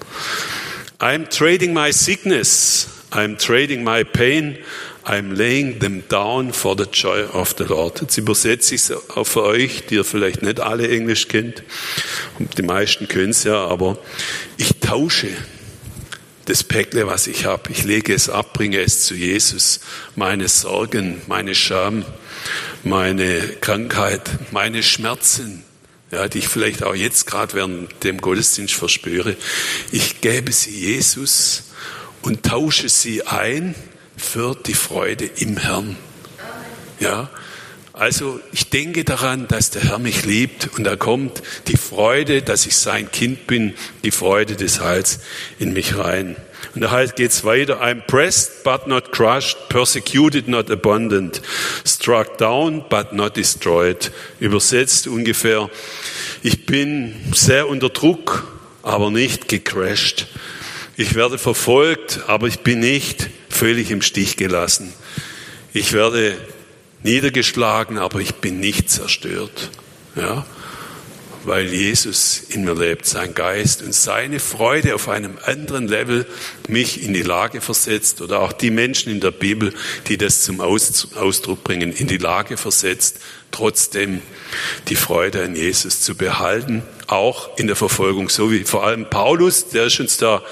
I'm 1.00 1.30
trading 1.30 1.74
my 1.74 1.94
sickness, 1.94 2.88
I'm 3.12 3.38
trading 3.38 3.84
my 3.84 4.04
pain, 4.04 4.58
I'm 5.08 5.34
laying 5.36 5.80
them 5.80 6.04
down 6.10 6.52
for 6.52 6.76
the 6.76 6.84
joy 6.84 7.24
of 7.32 7.56
the 7.58 7.64
Lord. 7.64 8.02
Jetzt 8.02 8.18
übersetze 8.18 8.76
ich 8.76 8.82
es 8.82 8.92
auch 8.92 9.24
für 9.24 9.44
euch, 9.44 9.86
die 9.86 9.96
ihr 9.96 10.04
vielleicht 10.04 10.42
nicht 10.42 10.60
alle 10.60 10.90
Englisch 10.90 11.30
kennt. 11.30 11.64
Die 12.58 12.62
meisten 12.62 13.08
können 13.08 13.30
es 13.30 13.46
ja, 13.46 13.56
aber 13.56 13.98
ich 14.58 14.82
tausche 14.82 15.30
das 16.44 16.66
Päckle, 16.66 17.08
was 17.08 17.28
ich 17.28 17.46
habe. 17.46 17.72
Ich 17.72 17.86
lege 17.86 18.14
es 18.14 18.30
ab, 18.30 18.52
bringe 18.52 18.82
es 18.82 19.04
zu 19.04 19.16
Jesus. 19.16 19.80
Meine 20.18 20.50
Sorgen, 20.50 21.22
meine 21.28 21.56
Scham, 21.56 22.04
meine 22.84 23.40
Krankheit, 23.62 24.30
meine 24.52 24.84
Schmerzen, 24.84 25.64
ja, 26.12 26.28
die 26.28 26.40
ich 26.40 26.50
vielleicht 26.50 26.84
auch 26.84 26.96
jetzt 26.96 27.28
gerade 27.28 27.54
während 27.54 28.04
dem 28.04 28.20
Gottesdienst 28.20 28.74
verspüre. 28.74 29.38
Ich 29.94 30.20
gebe 30.20 30.52
sie 30.52 30.72
Jesus 30.72 31.64
und 32.24 32.44
tausche 32.44 32.90
sie 32.90 33.26
ein 33.26 33.74
für 34.18 34.56
die 34.56 34.74
Freude 34.74 35.30
im 35.38 35.58
Herrn. 35.58 35.96
Ja, 37.00 37.30
also 37.94 38.40
ich 38.52 38.70
denke 38.70 39.04
daran, 39.04 39.48
dass 39.48 39.72
der 39.72 39.84
Herr 39.84 40.00
mich 40.00 40.26
liebt 40.26 40.70
und 40.78 40.84
da 40.84 40.96
kommt 40.96 41.42
die 41.68 41.78
Freude, 41.78 42.42
dass 42.42 42.66
ich 42.66 42.76
sein 42.76 43.12
Kind 43.12 43.48
bin, 43.48 43.74
die 44.04 44.12
Freude 44.12 44.56
des 44.56 44.82
Heils 44.82 45.20
in 45.58 45.74
mich 45.74 45.98
rein. 45.98 46.36
Und 46.76 46.82
da 46.82 47.06
geht 47.06 47.32
es 47.32 47.44
weiter. 47.44 47.82
I'm 47.82 48.02
pressed 48.06 48.64
but 48.64 48.86
not 48.86 49.12
crushed, 49.12 49.70
persecuted 49.70 50.48
not 50.48 50.70
abundant, 50.70 51.42
struck 51.86 52.38
down 52.38 52.84
but 52.88 53.14
not 53.14 53.36
destroyed. 53.36 54.12
Übersetzt 54.40 55.08
ungefähr, 55.08 55.70
ich 56.44 56.68
bin 56.68 57.16
sehr 57.34 57.68
unter 57.68 57.90
Druck, 57.90 58.48
aber 58.84 59.10
nicht 59.10 59.48
gecrashed. 59.48 60.28
Ich 60.98 61.16
werde 61.16 61.40
verfolgt, 61.40 62.22
aber 62.28 62.48
ich 62.48 62.60
bin 62.60 62.80
nicht 62.80 63.30
völlig 63.50 63.92
im 63.92 64.02
Stich 64.02 64.38
gelassen. 64.38 64.94
Ich 65.74 65.94
werde 65.94 66.38
niedergeschlagen, 67.04 67.98
aber 67.98 68.20
ich 68.20 68.36
bin 68.36 68.60
nicht 68.60 68.90
zerstört. 68.90 69.70
Ja? 70.16 70.46
Weil 71.44 71.68
Jesus 71.68 72.42
in 72.50 72.66
mir 72.66 72.74
lebt, 72.74 73.06
sein 73.06 73.34
Geist 73.34 73.82
und 73.82 73.94
seine 73.94 74.40
Freude 74.40 74.96
auf 74.96 75.08
einem 75.08 75.38
anderen 75.46 75.88
Level 75.88 76.26
mich 76.68 77.04
in 77.04 77.14
die 77.14 77.22
Lage 77.22 77.62
versetzt 77.62 78.22
oder 78.22 78.42
auch 78.42 78.52
die 78.52 78.72
Menschen 78.72 79.12
in 79.12 79.22
der 79.22 79.32
Bibel, 79.32 79.74
die 80.08 80.18
das 80.18 80.42
zum 80.42 80.60
Ausdruck 80.60 81.64
bringen, 81.64 81.94
in 81.94 82.08
die 82.08 82.18
Lage 82.18 82.58
versetzt, 82.58 83.20
trotzdem 83.52 84.22
die 84.90 84.96
Freude 84.96 85.44
an 85.44 85.56
Jesus 85.56 86.02
zu 86.02 86.16
behalten, 86.16 86.84
auch 87.08 87.58
in 87.58 87.68
der 87.68 87.76
Verfolgung, 87.76 88.30
so 88.30 88.52
wie 88.52 88.64
vor 88.64 88.86
allem 88.86 89.10
Paulus, 89.10 89.70
der 89.70 89.86
ist 89.86 90.00
uns 90.00 90.18
da, 90.18 90.44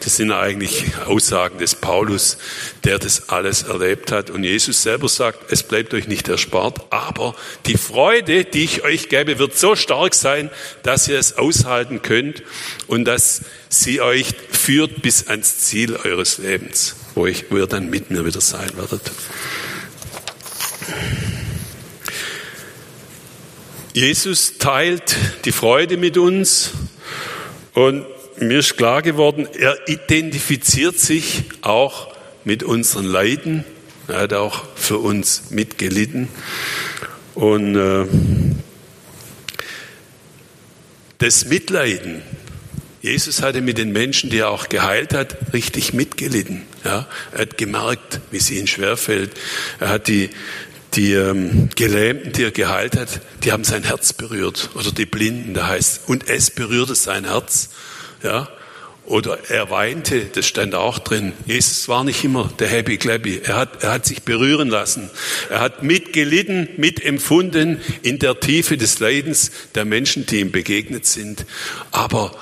das 0.00 0.16
sind 0.16 0.32
eigentlich 0.32 0.84
Aussagen 1.06 1.58
des 1.58 1.74
Paulus, 1.74 2.38
der 2.84 2.98
das 2.98 3.28
alles 3.28 3.64
erlebt 3.64 4.12
hat. 4.12 4.30
Und 4.30 4.44
Jesus 4.44 4.82
selber 4.82 5.08
sagt, 5.08 5.52
es 5.52 5.62
bleibt 5.62 5.92
euch 5.92 6.06
nicht 6.06 6.28
erspart, 6.28 6.80
aber 6.90 7.34
die 7.66 7.76
Freude, 7.76 8.44
die 8.44 8.64
ich 8.64 8.84
euch 8.84 9.08
gebe, 9.08 9.38
wird 9.38 9.58
so 9.58 9.74
stark 9.74 10.14
sein, 10.14 10.50
dass 10.82 11.08
ihr 11.08 11.18
es 11.18 11.36
aushalten 11.36 12.02
könnt 12.02 12.42
und 12.86 13.04
dass 13.04 13.42
sie 13.68 14.00
euch 14.00 14.28
führt 14.50 15.02
bis 15.02 15.26
ans 15.26 15.58
Ziel 15.58 15.96
eures 15.96 16.38
Lebens, 16.38 16.94
wo, 17.14 17.26
ich, 17.26 17.50
wo 17.50 17.58
ihr 17.58 17.66
dann 17.66 17.90
mit 17.90 18.10
mir 18.10 18.24
wieder 18.24 18.40
sein 18.40 18.70
werdet. 18.76 19.10
Jesus 23.94 24.58
teilt 24.58 25.16
die 25.44 25.52
Freude 25.52 25.96
mit 25.96 26.18
uns 26.18 26.72
und 27.74 28.04
mir 28.40 28.58
ist 28.58 28.76
klar 28.76 29.02
geworden, 29.02 29.46
er 29.56 29.88
identifiziert 29.88 30.98
sich 30.98 31.44
auch 31.62 32.12
mit 32.42 32.64
unseren 32.64 33.04
Leiden. 33.04 33.64
Er 34.08 34.22
hat 34.22 34.32
auch 34.32 34.64
für 34.74 34.98
uns 34.98 35.50
mitgelitten. 35.50 36.28
Und 37.36 37.76
äh, 37.76 38.06
das 41.18 41.44
Mitleiden, 41.44 42.22
Jesus 43.00 43.42
hatte 43.42 43.60
mit 43.60 43.78
den 43.78 43.92
Menschen, 43.92 44.28
die 44.28 44.38
er 44.38 44.50
auch 44.50 44.68
geheilt 44.68 45.14
hat, 45.14 45.52
richtig 45.52 45.92
mitgelitten. 45.92 46.62
Ja, 46.84 47.06
er 47.30 47.42
hat 47.42 47.58
gemerkt, 47.58 48.20
wie 48.32 48.38
es 48.38 48.50
ihnen 48.50 48.66
schwerfällt. 48.66 49.30
Er 49.78 49.90
hat 49.90 50.08
die, 50.08 50.30
die 50.96 51.12
ähm, 51.12 51.68
Gelähmten, 51.74 52.32
die 52.32 52.44
er 52.44 52.50
geheilt 52.50 52.96
hat, 52.96 53.20
die 53.42 53.52
haben 53.52 53.64
sein 53.64 53.82
Herz 53.82 54.12
berührt. 54.12 54.70
Oder 54.74 54.92
die 54.92 55.06
Blinden, 55.06 55.54
da 55.54 55.68
heißt, 55.68 56.02
und 56.06 56.28
es 56.28 56.50
berührte 56.50 56.94
sein 56.94 57.24
Herz. 57.24 57.70
Ja. 58.22 58.48
Oder 59.06 59.50
er 59.50 59.68
weinte, 59.68 60.24
das 60.24 60.46
stand 60.46 60.74
auch 60.74 60.98
drin. 60.98 61.32
Jesus 61.44 61.88
war 61.88 62.04
nicht 62.04 62.24
immer 62.24 62.50
der 62.58 62.68
Happy 62.68 62.96
Clappy. 62.96 63.40
Er 63.44 63.56
hat, 63.56 63.82
er 63.82 63.92
hat 63.92 64.06
sich 64.06 64.22
berühren 64.22 64.68
lassen. 64.68 65.10
Er 65.50 65.60
hat 65.60 65.82
mitgelitten, 65.82 66.68
mitempfunden 66.78 67.80
in 68.02 68.18
der 68.18 68.40
Tiefe 68.40 68.78
des 68.78 69.00
Leidens 69.00 69.50
der 69.74 69.84
Menschen, 69.84 70.24
die 70.24 70.40
ihm 70.40 70.52
begegnet 70.52 71.04
sind. 71.04 71.44
Aber 71.90 72.34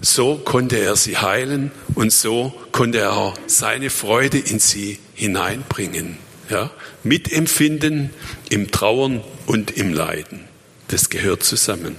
so 0.00 0.36
konnte 0.36 0.78
er 0.78 0.94
sie 0.94 1.16
heilen 1.16 1.72
und 1.96 2.12
so 2.12 2.54
konnte 2.70 2.98
er 2.98 3.14
auch 3.14 3.36
seine 3.48 3.90
Freude 3.90 4.38
in 4.38 4.60
sie 4.60 5.00
hineinbringen 5.14 6.18
ja, 6.50 6.70
mitempfinden 7.02 8.10
im 8.50 8.70
Trauern 8.70 9.22
und 9.46 9.70
im 9.76 9.92
Leiden. 9.92 10.40
Das 10.88 11.10
gehört 11.10 11.42
zusammen. 11.42 11.96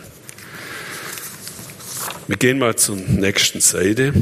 Wir 2.28 2.38
gehen 2.38 2.60
mal 2.60 2.76
zur 2.76 2.96
nächsten 2.96 3.62
Seite. 3.62 4.14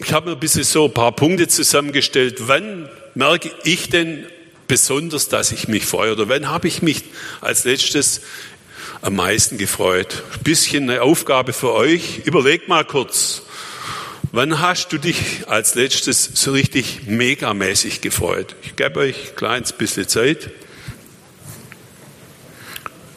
Ich 0.00 0.12
habe 0.12 0.30
mir 0.30 0.36
ein 0.36 0.40
bisschen 0.40 0.64
so 0.64 0.86
ein 0.86 0.94
paar 0.94 1.12
Punkte 1.12 1.48
zusammengestellt. 1.48 2.48
Wann 2.48 2.88
merke 3.14 3.50
ich 3.64 3.90
denn 3.90 4.24
besonders, 4.66 5.28
dass 5.28 5.52
ich 5.52 5.68
mich 5.68 5.84
freue? 5.84 6.12
Oder 6.12 6.28
wann 6.28 6.48
habe 6.48 6.68
ich 6.68 6.82
mich 6.82 7.04
als 7.40 7.64
letztes 7.64 8.22
am 9.02 9.16
meisten 9.16 9.58
gefreut? 9.58 10.22
Ein 10.34 10.42
bisschen 10.44 10.88
eine 10.88 11.02
Aufgabe 11.02 11.52
für 11.52 11.72
euch. 11.72 12.20
Überlegt 12.24 12.68
mal 12.68 12.84
kurz. 12.84 13.42
Wann 14.30 14.60
hast 14.60 14.92
du 14.92 14.98
dich 14.98 15.48
als 15.48 15.74
letztes 15.74 16.30
so 16.34 16.52
richtig 16.52 17.06
megamäßig 17.06 18.02
gefreut? 18.02 18.56
Ich 18.62 18.76
gebe 18.76 19.00
euch 19.00 19.30
ein 19.30 19.36
kleines 19.36 19.72
bisschen 19.72 20.06
Zeit. 20.06 20.50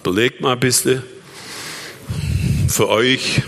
Überlegt 0.04 0.40
mal 0.40 0.54
ein 0.54 0.60
bisschen. 0.60 1.04
Für 2.70 2.88
euch 2.88 3.42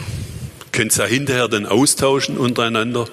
könnt 0.73 0.97
ihr 0.97 1.03
ja 1.05 1.09
hinterher 1.09 1.47
dann 1.47 1.65
austauschen 1.65 2.37
untereinander. 2.37 3.07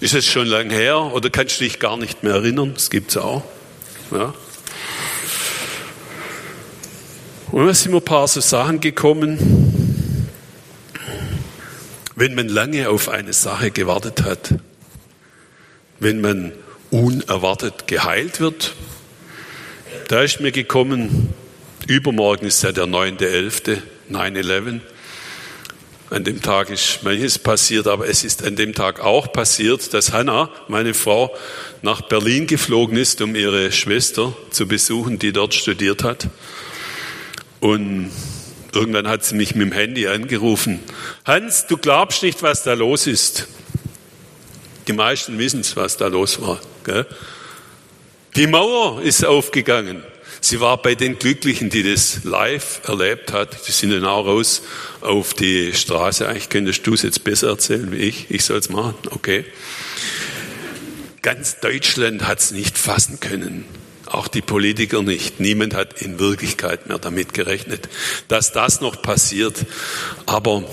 Ist 0.00 0.14
es 0.14 0.26
schon 0.26 0.46
lang 0.46 0.68
her 0.68 0.98
oder 0.98 1.30
kannst 1.30 1.58
du 1.58 1.64
dich 1.64 1.78
gar 1.78 1.96
nicht 1.96 2.22
mehr 2.22 2.34
erinnern? 2.34 2.74
Das 2.74 2.90
gibt 2.90 3.12
es 3.12 3.16
auch. 3.16 3.44
Ja. 4.10 4.34
Und 7.50 7.64
dann 7.64 7.74
sind 7.74 7.92
mir 7.92 7.98
ein 7.98 8.04
paar 8.04 8.28
so 8.28 8.42
Sachen 8.42 8.80
gekommen, 8.80 9.67
wenn 12.18 12.34
man 12.34 12.48
lange 12.48 12.88
auf 12.88 13.08
eine 13.08 13.32
Sache 13.32 13.70
gewartet 13.70 14.24
hat, 14.24 14.54
wenn 16.00 16.20
man 16.20 16.52
unerwartet 16.90 17.86
geheilt 17.86 18.40
wird, 18.40 18.74
da 20.08 20.22
ist 20.22 20.40
mir 20.40 20.50
gekommen, 20.50 21.32
übermorgen 21.86 22.46
ist 22.46 22.62
ja 22.62 22.72
der 22.72 22.86
9.11., 22.86 23.78
9-11. 24.10 24.80
An 26.10 26.24
dem 26.24 26.42
Tag 26.42 26.70
ist 26.70 27.04
manches 27.04 27.38
passiert, 27.38 27.86
aber 27.86 28.08
es 28.08 28.24
ist 28.24 28.44
an 28.44 28.56
dem 28.56 28.74
Tag 28.74 28.98
auch 29.00 29.32
passiert, 29.32 29.94
dass 29.94 30.12
Hannah, 30.12 30.50
meine 30.66 30.94
Frau, 30.94 31.32
nach 31.82 32.00
Berlin 32.00 32.48
geflogen 32.48 32.96
ist, 32.96 33.20
um 33.20 33.36
ihre 33.36 33.70
Schwester 33.70 34.34
zu 34.50 34.66
besuchen, 34.66 35.20
die 35.20 35.32
dort 35.32 35.54
studiert 35.54 36.02
hat. 36.02 36.28
Und 37.60 38.10
Irgendwann 38.78 39.08
hat 39.08 39.24
sie 39.24 39.34
mich 39.34 39.56
mit 39.56 39.66
dem 39.66 39.72
Handy 39.72 40.06
angerufen. 40.06 40.78
Hans, 41.24 41.66
du 41.66 41.76
glaubst 41.76 42.22
nicht, 42.22 42.44
was 42.44 42.62
da 42.62 42.74
los 42.74 43.08
ist. 43.08 43.48
Die 44.86 44.92
meisten 44.92 45.36
wissen 45.36 45.62
es, 45.62 45.74
was 45.74 45.96
da 45.96 46.06
los 46.06 46.40
war. 46.40 46.60
Gell? 46.84 47.04
Die 48.36 48.46
Mauer 48.46 49.02
ist 49.02 49.24
aufgegangen. 49.24 50.04
Sie 50.40 50.60
war 50.60 50.80
bei 50.80 50.94
den 50.94 51.18
Glücklichen, 51.18 51.70
die 51.70 51.82
das 51.82 52.22
live 52.22 52.80
erlebt 52.84 53.32
hat. 53.32 53.66
Die 53.66 53.72
sind 53.72 53.90
dann 53.90 54.04
auch 54.04 54.24
raus 54.26 54.62
auf 55.00 55.34
die 55.34 55.74
Straße. 55.74 56.28
Eigentlich 56.28 56.48
könntest 56.48 56.86
du 56.86 56.94
es 56.94 57.02
jetzt 57.02 57.24
besser 57.24 57.48
erzählen 57.48 57.90
wie 57.90 57.96
ich. 57.96 58.30
Ich 58.30 58.44
soll 58.44 58.58
es 58.58 58.68
machen. 58.68 58.94
Okay. 59.10 59.44
Ganz 61.22 61.58
Deutschland 61.58 62.28
hat 62.28 62.38
es 62.38 62.52
nicht 62.52 62.78
fassen 62.78 63.18
können. 63.18 63.64
Auch 64.10 64.26
die 64.26 64.40
Politiker 64.40 65.02
nicht. 65.02 65.38
Niemand 65.38 65.74
hat 65.74 66.00
in 66.00 66.18
Wirklichkeit 66.18 66.88
mehr 66.88 66.98
damit 66.98 67.34
gerechnet, 67.34 67.88
dass 68.28 68.52
das 68.52 68.80
noch 68.80 69.02
passiert. 69.02 69.66
Aber 70.24 70.64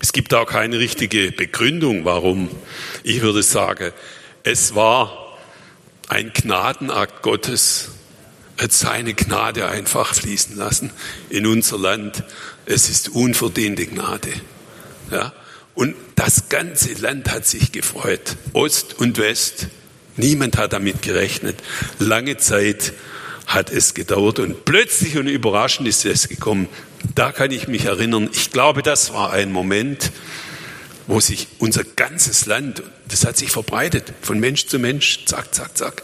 es 0.00 0.12
gibt 0.12 0.32
auch 0.32 0.46
keine 0.46 0.78
richtige 0.78 1.32
Begründung, 1.32 2.04
warum. 2.04 2.48
Ich 3.02 3.22
würde 3.22 3.42
sagen, 3.42 3.92
es 4.44 4.76
war 4.76 5.36
ein 6.06 6.32
Gnadenakt 6.32 7.22
Gottes. 7.22 7.90
Hat 8.56 8.72
seine 8.72 9.12
Gnade 9.12 9.68
einfach 9.68 10.14
fließen 10.14 10.56
lassen 10.56 10.90
in 11.28 11.44
unser 11.44 11.76
Land. 11.76 12.22
Es 12.66 12.88
ist 12.88 13.08
unverdiente 13.08 13.84
Gnade. 13.86 14.32
Ja? 15.10 15.32
Und 15.74 15.96
das 16.14 16.48
ganze 16.48 16.94
Land 16.94 17.30
hat 17.30 17.46
sich 17.46 17.72
gefreut. 17.72 18.36
Ost 18.52 18.94
und 18.98 19.18
West. 19.18 19.66
Niemand 20.16 20.56
hat 20.56 20.72
damit 20.72 21.02
gerechnet. 21.02 21.56
Lange 21.98 22.36
Zeit 22.36 22.92
hat 23.46 23.70
es 23.70 23.94
gedauert 23.94 24.38
und 24.38 24.64
plötzlich 24.64 25.16
und 25.16 25.28
überraschend 25.28 25.88
ist 25.88 26.04
es 26.04 26.28
gekommen. 26.28 26.68
Da 27.14 27.32
kann 27.32 27.50
ich 27.50 27.68
mich 27.68 27.84
erinnern. 27.84 28.28
Ich 28.32 28.50
glaube, 28.50 28.82
das 28.82 29.12
war 29.12 29.32
ein 29.32 29.52
Moment, 29.52 30.10
wo 31.06 31.20
sich 31.20 31.46
unser 31.58 31.84
ganzes 31.84 32.46
Land, 32.46 32.82
das 33.08 33.24
hat 33.24 33.36
sich 33.36 33.50
verbreitet, 33.50 34.12
von 34.22 34.40
Mensch 34.40 34.66
zu 34.66 34.78
Mensch, 34.78 35.24
zack, 35.26 35.54
zack, 35.54 35.78
zack, 35.78 36.02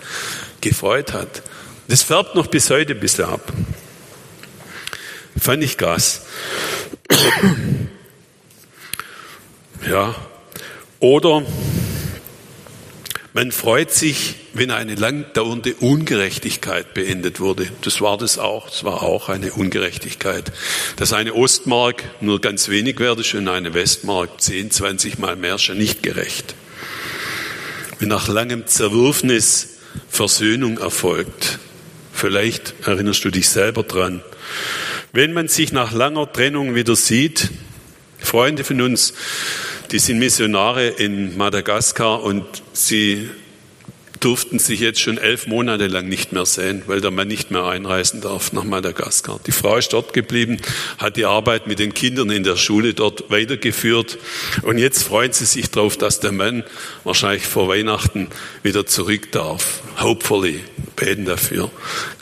gefreut 0.61 1.13
hat. 1.13 1.43
Das 1.89 2.03
färbt 2.03 2.37
noch 2.37 2.47
bis 2.47 2.71
heute 2.71 2.93
ein 2.95 3.01
bisschen 3.01 3.25
ab. 3.25 3.53
Fand 5.39 5.65
ich 5.65 5.77
Gas. 5.79 6.23
Ja. 9.89 10.15
Oder 11.01 11.43
man 13.35 13.51
freut 13.51 13.91
sich, 13.91 14.35
wenn 14.53 14.71
eine 14.71 14.95
langdauernde 14.95 15.75
Ungerechtigkeit 15.75 16.93
beendet 16.93 17.41
wurde. 17.41 17.69
Das 17.81 18.01
war 18.01 18.19
das 18.19 18.39
auch. 18.39 18.69
Das 18.69 18.85
war 18.85 19.03
auch 19.03 19.29
eine 19.29 19.53
Ungerechtigkeit. 19.53 20.53
Dass 20.97 21.13
eine 21.13 21.35
Ostmark 21.35 22.05
nur 22.21 22.41
ganz 22.41 22.69
wenig 22.69 23.01
ist 23.01 23.35
und 23.35 23.49
eine 23.49 23.73
Westmark 23.73 24.41
10, 24.41 24.71
20 24.71 25.19
Mal 25.19 25.37
mehr, 25.37 25.59
schon 25.59 25.79
nicht 25.79 26.03
gerecht. 26.03 26.55
Wenn 27.99 28.09
nach 28.09 28.29
langem 28.29 28.67
Zerwürfnis 28.67 29.69
Versöhnung 30.09 30.79
erfolgt. 30.79 31.59
Vielleicht 32.13 32.75
erinnerst 32.85 33.25
du 33.25 33.31
dich 33.31 33.49
selber 33.49 33.83
dran. 33.83 34.23
Wenn 35.13 35.33
man 35.33 35.49
sich 35.49 35.73
nach 35.73 35.93
langer 35.93 36.31
Trennung 36.33 36.75
wieder 36.75 36.97
sieht, 36.97 37.51
Freunde 38.19 38.65
von 38.65 38.81
uns, 38.81 39.15
die 39.93 39.99
sind 39.99 40.19
Missionare 40.19 40.89
in 40.89 41.37
Madagaskar 41.37 42.23
und 42.23 42.45
sie 42.73 43.29
durften 44.21 44.59
sich 44.59 44.81
jetzt 44.81 45.01
schon 45.01 45.19
elf 45.19 45.47
Monate 45.47 45.87
lang 45.87 46.09
nicht 46.09 46.33
mehr 46.33 46.47
sehen, 46.47 46.83
weil 46.87 47.01
der 47.03 47.11
Mann 47.11 47.29
nicht 47.29 47.51
mehr 47.51 47.65
einreisen 47.65 48.21
darf 48.23 48.53
nach 48.53 48.65
Madagaskar. 48.65 49.39
Die 49.47 49.53
Frau 49.53 49.77
ist 49.77 49.93
dort 49.93 50.15
geblieben, 50.15 50.59
hat 50.97 51.17
die 51.17 51.27
Arbeit 51.27 51.67
mit 51.67 51.79
den 51.79 51.93
Kindern 51.93 52.31
in 52.31 52.43
der 52.43 52.57
Schule 52.57 52.95
dort 52.95 53.31
weitergeführt 53.31 54.17
und 54.63 54.79
jetzt 54.79 55.03
freuen 55.03 55.33
sie 55.33 55.45
sich 55.45 55.71
darauf, 55.71 55.99
dass 55.99 56.21
der 56.21 56.33
Mann 56.33 56.65
wahrscheinlich 57.05 57.45
vor 57.45 57.69
Weihnachten 57.69 58.29
wieder 58.63 58.87
zurück 58.87 59.31
darf. 59.33 59.83
Hopefully, 60.01 60.61
beten 60.97 61.27
dafür. 61.27 61.71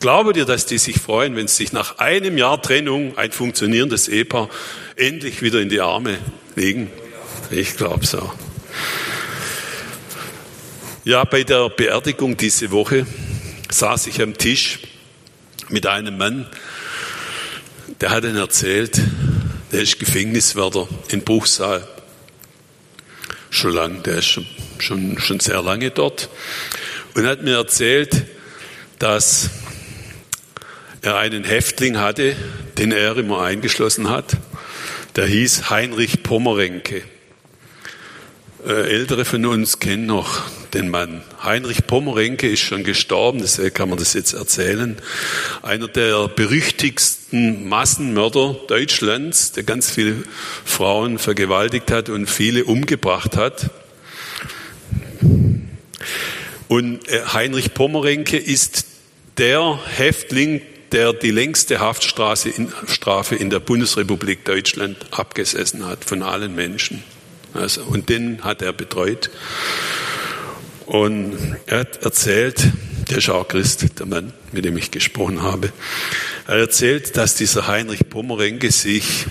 Glaube 0.00 0.32
dir, 0.32 0.46
dass 0.46 0.66
die 0.66 0.78
sich 0.78 0.98
freuen, 0.98 1.36
wenn 1.36 1.46
sie 1.46 1.56
sich 1.56 1.72
nach 1.72 1.98
einem 1.98 2.36
Jahr 2.36 2.60
Trennung, 2.60 3.16
ein 3.16 3.30
funktionierendes 3.30 4.08
Ehepaar, 4.08 4.48
endlich 4.96 5.42
wieder 5.42 5.60
in 5.60 5.68
die 5.68 5.80
Arme 5.80 6.18
legen? 6.56 6.90
Ich 7.50 7.76
glaube 7.76 8.06
so. 8.06 8.32
Ja, 11.04 11.24
bei 11.24 11.42
der 11.42 11.68
Beerdigung 11.68 12.36
diese 12.36 12.70
Woche 12.70 13.06
saß 13.68 14.06
ich 14.06 14.22
am 14.22 14.38
Tisch 14.38 14.78
mit 15.68 15.86
einem 15.86 16.16
Mann, 16.16 16.46
der 18.00 18.10
hat 18.10 18.22
dann 18.22 18.36
erzählt, 18.36 19.00
der 19.72 19.82
ist 19.82 19.98
Gefängniswärter 19.98 20.86
in 21.08 21.22
Bruchsal. 21.22 21.86
Schon 23.50 23.72
lang, 23.72 24.02
der 24.04 24.18
ist 24.18 24.26
schon, 24.26 24.46
schon, 24.78 25.18
schon 25.18 25.40
sehr 25.40 25.60
lange 25.60 25.90
dort. 25.90 26.28
Und 27.14 27.26
hat 27.26 27.42
mir 27.42 27.56
erzählt, 27.56 28.26
dass 29.00 29.50
er 31.02 31.16
einen 31.16 31.42
Häftling 31.42 31.98
hatte, 31.98 32.36
den 32.78 32.92
er 32.92 33.16
immer 33.16 33.42
eingeschlossen 33.42 34.08
hat. 34.08 34.36
Der 35.16 35.26
hieß 35.26 35.68
Heinrich 35.70 36.22
Pommerenke. 36.22 37.02
Äh, 38.66 38.90
Ältere 38.90 39.24
von 39.24 39.46
uns 39.46 39.78
kennen 39.78 40.04
noch 40.04 40.42
den 40.74 40.90
Mann. 40.90 41.22
Heinrich 41.42 41.86
Pommerenke 41.86 42.46
ist 42.48 42.60
schon 42.60 42.84
gestorben, 42.84 43.38
deswegen 43.40 43.72
kann 43.72 43.88
man 43.88 43.98
das 43.98 44.12
jetzt 44.12 44.34
erzählen. 44.34 44.96
Einer 45.62 45.88
der 45.88 46.28
berüchtigsten 46.28 47.68
Massenmörder 47.68 48.56
Deutschlands, 48.68 49.52
der 49.52 49.62
ganz 49.62 49.90
viele 49.90 50.16
Frauen 50.64 51.18
vergewaltigt 51.18 51.90
hat 51.90 52.10
und 52.10 52.28
viele 52.28 52.64
umgebracht 52.64 53.36
hat. 53.36 53.70
Und 56.68 57.08
äh, 57.08 57.22
Heinrich 57.32 57.72
Pommerenke 57.72 58.36
ist 58.36 58.84
der 59.38 59.80
Häftling, 59.86 60.60
der 60.92 61.14
die 61.14 61.30
längste 61.30 61.80
Haftstrafe 61.80 63.36
in 63.36 63.48
der 63.48 63.60
Bundesrepublik 63.60 64.44
Deutschland 64.44 64.98
abgesessen 65.12 65.86
hat 65.86 66.04
von 66.04 66.22
allen 66.22 66.54
Menschen. 66.54 67.02
Also, 67.54 67.82
und 67.82 68.08
den 68.08 68.42
hat 68.42 68.62
er 68.62 68.72
betreut. 68.72 69.30
Und 70.86 71.56
er 71.66 71.80
hat 71.80 72.02
erzählt, 72.04 72.68
der 73.10 73.18
ist 73.18 73.30
Christ, 73.48 73.98
der 73.98 74.06
Mann, 74.06 74.32
mit 74.52 74.64
dem 74.64 74.76
ich 74.76 74.90
gesprochen 74.90 75.42
habe. 75.42 75.72
Er 76.46 76.56
erzählt, 76.56 77.16
dass 77.16 77.34
dieser 77.34 77.66
Heinrich 77.66 78.08
Pommerenke 78.08 78.70
sich 78.70 79.26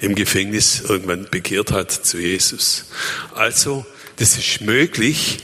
im 0.00 0.14
Gefängnis 0.14 0.82
irgendwann 0.86 1.28
bekehrt 1.30 1.72
hat 1.72 1.90
zu 1.90 2.18
Jesus. 2.18 2.86
Also, 3.34 3.86
das 4.16 4.36
ist 4.36 4.60
möglich, 4.60 5.38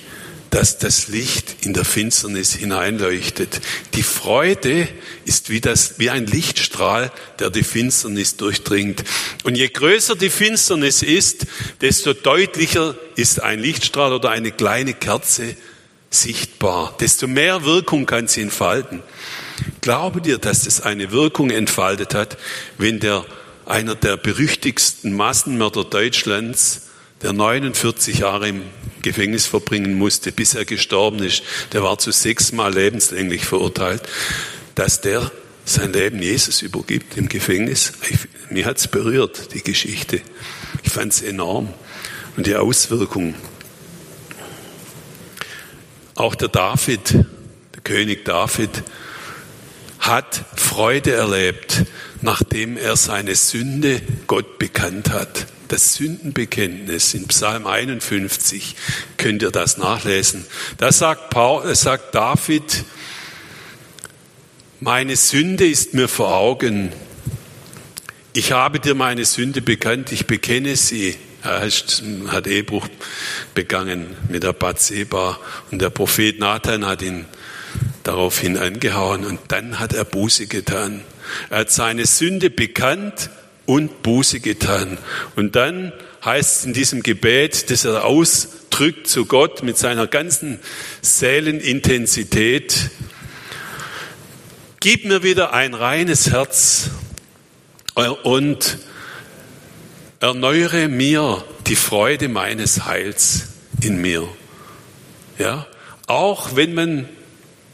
dass 0.52 0.78
das 0.78 1.08
Licht 1.08 1.64
in 1.64 1.72
der 1.72 1.86
Finsternis 1.86 2.52
hineinleuchtet. 2.52 3.62
Die 3.94 4.02
Freude 4.02 4.86
ist 5.24 5.48
wie, 5.48 5.62
das, 5.62 5.98
wie 5.98 6.10
ein 6.10 6.26
Lichtstrahl, 6.26 7.10
der 7.38 7.48
die 7.48 7.62
Finsternis 7.62 8.36
durchdringt. 8.36 9.02
Und 9.44 9.56
je 9.56 9.66
größer 9.68 10.14
die 10.14 10.28
Finsternis 10.28 11.02
ist, 11.02 11.46
desto 11.80 12.12
deutlicher 12.12 12.94
ist 13.16 13.42
ein 13.42 13.60
Lichtstrahl 13.60 14.12
oder 14.12 14.28
eine 14.28 14.52
kleine 14.52 14.92
Kerze 14.92 15.56
sichtbar. 16.10 16.98
Desto 17.00 17.26
mehr 17.26 17.64
Wirkung 17.64 18.04
kann 18.04 18.28
sie 18.28 18.42
entfalten. 18.42 19.02
Glaube 19.80 20.20
dir, 20.20 20.36
dass 20.36 20.64
das 20.64 20.82
eine 20.82 21.12
Wirkung 21.12 21.48
entfaltet 21.48 22.14
hat, 22.14 22.36
wenn 22.76 23.00
der, 23.00 23.24
einer 23.64 23.94
der 23.94 24.18
berüchtigsten 24.18 25.16
Massenmörder 25.16 25.84
Deutschlands 25.84 26.82
der 27.22 27.32
49 27.32 28.18
Jahre 28.18 28.48
im 28.48 28.62
Gefängnis 29.02 29.46
verbringen 29.46 29.94
musste, 29.94 30.32
bis 30.32 30.54
er 30.54 30.64
gestorben 30.64 31.22
ist, 31.22 31.42
der 31.72 31.82
war 31.82 31.98
zu 31.98 32.10
sechsmal 32.10 32.72
lebenslänglich 32.72 33.44
verurteilt, 33.44 34.02
dass 34.74 35.00
der 35.00 35.30
sein 35.64 35.92
Leben 35.92 36.20
Jesus 36.20 36.62
übergibt 36.62 37.16
im 37.16 37.28
Gefängnis. 37.28 37.92
Ich, 38.10 38.18
mir 38.50 38.66
hat's 38.66 38.88
berührt, 38.88 39.54
die 39.54 39.62
Geschichte. 39.62 40.20
Ich 40.82 40.90
fand's 40.90 41.22
enorm. 41.22 41.72
Und 42.36 42.46
die 42.46 42.56
Auswirkungen. 42.56 43.34
Auch 46.14 46.34
der 46.34 46.48
David, 46.48 47.12
der 47.12 47.82
König 47.84 48.24
David, 48.24 48.82
hat 49.98 50.44
Freude 50.56 51.12
erlebt, 51.12 51.84
nachdem 52.22 52.76
er 52.76 52.96
seine 52.96 53.36
Sünde 53.36 54.00
Gott 54.26 54.58
bekannt 54.58 55.10
hat 55.10 55.46
das 55.72 55.94
Sündenbekenntnis 55.94 57.14
in 57.14 57.26
Psalm 57.28 57.66
51 57.66 58.76
könnt 59.16 59.40
ihr 59.40 59.50
das 59.50 59.78
nachlesen. 59.78 60.44
Da 60.76 60.92
sagt, 60.92 61.30
Paul, 61.30 61.66
äh, 61.66 61.74
sagt 61.74 62.14
David, 62.14 62.84
meine 64.80 65.16
Sünde 65.16 65.66
ist 65.66 65.94
mir 65.94 66.08
vor 66.08 66.34
Augen. 66.34 66.92
Ich 68.34 68.52
habe 68.52 68.80
dir 68.80 68.94
meine 68.94 69.24
Sünde 69.24 69.62
bekannt, 69.62 70.12
ich 70.12 70.26
bekenne 70.26 70.76
sie. 70.76 71.16
Er 71.42 71.62
hat 71.62 72.46
Ehebruch 72.46 72.88
begangen 73.54 74.14
mit 74.28 74.42
der 74.42 74.52
Bathseba 74.52 75.40
und 75.70 75.80
der 75.80 75.90
Prophet 75.90 76.38
Nathan 76.38 76.86
hat 76.86 77.00
ihn 77.00 77.24
daraufhin 78.02 78.58
angehauen 78.58 79.24
und 79.24 79.40
dann 79.48 79.80
hat 79.80 79.94
er 79.94 80.04
Buße 80.04 80.46
getan. 80.46 81.02
Er 81.48 81.60
hat 81.60 81.70
seine 81.70 82.04
Sünde 82.04 82.50
bekannt 82.50 83.30
und 83.66 84.02
Buße 84.02 84.40
getan. 84.40 84.98
Und 85.36 85.56
dann 85.56 85.92
heißt 86.24 86.58
es 86.58 86.64
in 86.64 86.72
diesem 86.72 87.02
Gebet, 87.02 87.70
dass 87.70 87.84
er 87.84 88.04
ausdrückt 88.04 89.08
zu 89.08 89.26
Gott 89.26 89.62
mit 89.62 89.78
seiner 89.78 90.06
ganzen 90.06 90.58
Seelenintensität, 91.00 92.90
gib 94.80 95.04
mir 95.04 95.22
wieder 95.22 95.52
ein 95.52 95.74
reines 95.74 96.30
Herz 96.30 96.90
und 98.22 98.78
erneuere 100.20 100.88
mir 100.88 101.44
die 101.66 101.76
Freude 101.76 102.28
meines 102.28 102.84
Heils 102.84 103.48
in 103.80 104.00
mir. 104.00 104.26
Ja, 105.38 105.66
auch 106.06 106.56
wenn 106.56 106.74
man 106.74 107.08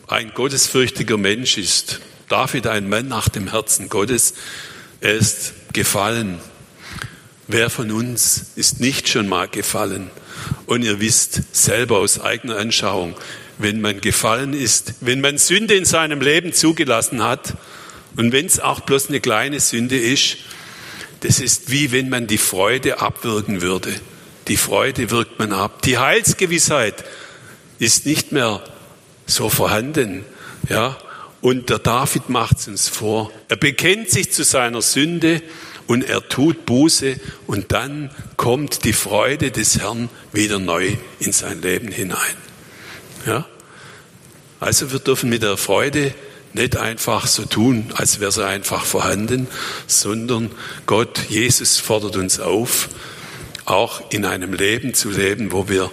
ein 0.06 0.32
gottesfürchtiger 0.32 1.18
Mensch 1.18 1.58
ist, 1.58 2.00
David 2.28 2.66
ein 2.66 2.88
Mann 2.88 3.08
nach 3.08 3.28
dem 3.28 3.50
Herzen 3.50 3.88
Gottes, 3.88 4.34
er 5.00 5.14
ist 5.14 5.54
gefallen. 5.78 6.40
Wer 7.46 7.70
von 7.70 7.92
uns 7.92 8.46
ist 8.56 8.80
nicht 8.80 9.08
schon 9.08 9.28
mal 9.28 9.46
gefallen? 9.46 10.10
Und 10.66 10.82
ihr 10.82 10.98
wisst 10.98 11.54
selber 11.54 11.98
aus 11.98 12.20
eigener 12.20 12.56
Anschauung, 12.56 13.14
wenn 13.58 13.80
man 13.80 14.00
gefallen 14.00 14.54
ist, 14.54 14.94
wenn 15.02 15.20
man 15.20 15.38
Sünde 15.38 15.74
in 15.74 15.84
seinem 15.84 16.20
Leben 16.20 16.52
zugelassen 16.52 17.22
hat 17.22 17.54
und 18.16 18.32
wenn 18.32 18.46
es 18.46 18.58
auch 18.58 18.80
bloß 18.80 19.08
eine 19.08 19.20
kleine 19.20 19.60
Sünde 19.60 19.96
ist, 19.96 20.38
das 21.20 21.38
ist 21.38 21.70
wie 21.70 21.92
wenn 21.92 22.08
man 22.08 22.26
die 22.26 22.38
Freude 22.38 23.00
abwirken 23.00 23.62
würde. 23.62 23.94
Die 24.48 24.56
Freude 24.56 25.12
wirkt 25.12 25.38
man 25.38 25.52
ab. 25.52 25.82
Die 25.82 25.98
Heilsgewissheit 25.98 27.04
ist 27.78 28.04
nicht 28.04 28.32
mehr 28.32 28.64
so 29.26 29.48
vorhanden. 29.48 30.24
Ja, 30.68 30.98
und 31.40 31.70
der 31.70 31.78
David 31.78 32.30
macht 32.30 32.58
es 32.58 32.66
uns 32.66 32.88
vor. 32.88 33.30
Er 33.48 33.56
bekennt 33.56 34.10
sich 34.10 34.32
zu 34.32 34.42
seiner 34.42 34.82
Sünde 34.82 35.40
und 35.88 36.08
er 36.08 36.28
tut 36.28 36.66
Buße 36.66 37.18
und 37.46 37.72
dann 37.72 38.10
kommt 38.36 38.84
die 38.84 38.92
Freude 38.92 39.50
des 39.50 39.80
Herrn 39.80 40.08
wieder 40.32 40.60
neu 40.60 40.96
in 41.18 41.32
sein 41.32 41.60
Leben 41.62 41.88
hinein. 41.88 42.36
Ja? 43.26 43.46
Also 44.60 44.92
wir 44.92 45.00
dürfen 45.00 45.30
mit 45.30 45.42
der 45.42 45.56
Freude 45.56 46.14
nicht 46.52 46.76
einfach 46.76 47.26
so 47.26 47.44
tun, 47.44 47.92
als 47.94 48.20
wäre 48.20 48.32
sie 48.32 48.46
einfach 48.46 48.84
vorhanden, 48.84 49.48
sondern 49.86 50.50
Gott, 50.86 51.20
Jesus 51.28 51.78
fordert 51.78 52.16
uns 52.16 52.38
auf, 52.38 52.90
auch 53.64 54.10
in 54.10 54.24
einem 54.24 54.52
Leben 54.52 54.94
zu 54.94 55.10
leben, 55.10 55.52
wo 55.52 55.68
wir 55.68 55.90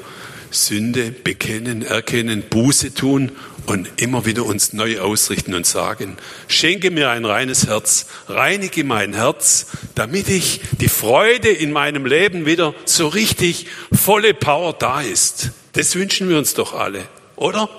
Sünde 0.51 1.12
bekennen, 1.12 1.84
erkennen, 1.84 2.43
Buße 2.49 2.93
tun 2.93 3.31
und 3.65 4.01
immer 4.01 4.25
wieder 4.25 4.45
uns 4.45 4.73
neu 4.73 4.99
ausrichten 4.99 5.54
und 5.54 5.65
sagen, 5.65 6.17
schenke 6.47 6.91
mir 6.91 7.10
ein 7.10 7.25
reines 7.25 7.67
Herz, 7.67 8.08
reinige 8.28 8.84
mein 8.84 9.13
Herz, 9.13 9.67
damit 9.95 10.30
ich 10.30 10.62
die 10.80 10.89
Freude 10.89 11.49
in 11.49 11.71
meinem 11.71 12.06
Leben 12.06 12.45
wieder 12.45 12.73
so 12.86 13.08
richtig 13.08 13.67
volle 13.91 14.34
Power 14.34 14.73
da 14.73 15.01
ist. 15.01 15.51
Das 15.73 15.95
wünschen 15.95 16.30
wir 16.30 16.38
uns 16.38 16.54
doch 16.54 16.73
alle, 16.73 17.04
oder? 17.36 17.69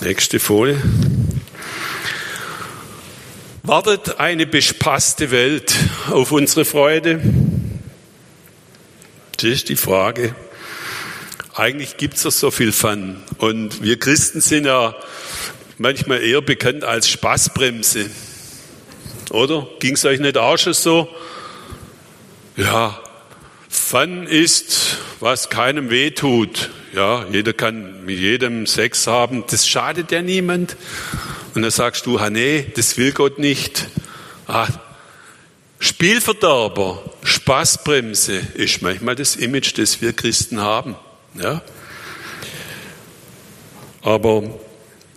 Nächste 0.00 0.40
Folie. 0.40 0.82
Wartet 3.62 4.18
eine 4.18 4.46
bespaßte 4.46 5.30
Welt 5.30 5.72
auf 6.10 6.32
unsere 6.32 6.64
Freude? 6.64 7.20
Das 9.36 9.44
ist 9.44 9.68
die 9.68 9.76
Frage. 9.76 10.34
Eigentlich 11.54 11.98
gibt 11.98 12.14
es 12.14 12.22
doch 12.22 12.32
so 12.32 12.50
viel 12.50 12.72
Fun. 12.72 13.22
Und 13.38 13.82
wir 13.82 13.98
Christen 13.98 14.40
sind 14.40 14.64
ja 14.64 14.94
manchmal 15.76 16.22
eher 16.22 16.40
bekannt 16.40 16.82
als 16.82 17.08
Spaßbremse. 17.08 18.08
Oder? 19.30 19.68
Ging 19.78 19.94
es 19.94 20.04
euch 20.04 20.18
nicht 20.18 20.38
auch 20.38 20.56
schon 20.56 20.72
so? 20.72 21.08
Ja, 22.56 22.98
Fun 23.68 24.26
ist, 24.26 24.98
was 25.20 25.50
keinem 25.50 25.90
wehtut. 25.90 26.70
Ja, 26.94 27.26
jeder 27.30 27.52
kann 27.52 28.04
mit 28.04 28.18
jedem 28.18 28.66
Sex 28.66 29.06
haben. 29.06 29.44
Das 29.50 29.66
schadet 29.66 30.10
ja 30.12 30.22
niemand. 30.22 30.76
Und 31.54 31.62
dann 31.62 31.70
sagst 31.70 32.06
du, 32.06 32.20
ha 32.20 32.30
nee, 32.30 32.66
das 32.74 32.96
will 32.96 33.12
Gott 33.12 33.38
nicht. 33.38 33.88
Ah, 34.46 34.68
Spielverderber, 35.78 37.02
Spaßbremse 37.24 38.40
ist 38.54 38.82
manchmal 38.82 39.16
das 39.16 39.36
Image, 39.36 39.76
das 39.76 40.00
wir 40.00 40.12
Christen 40.12 40.60
haben. 40.60 40.96
Ja? 41.34 41.62
Aber 44.02 44.42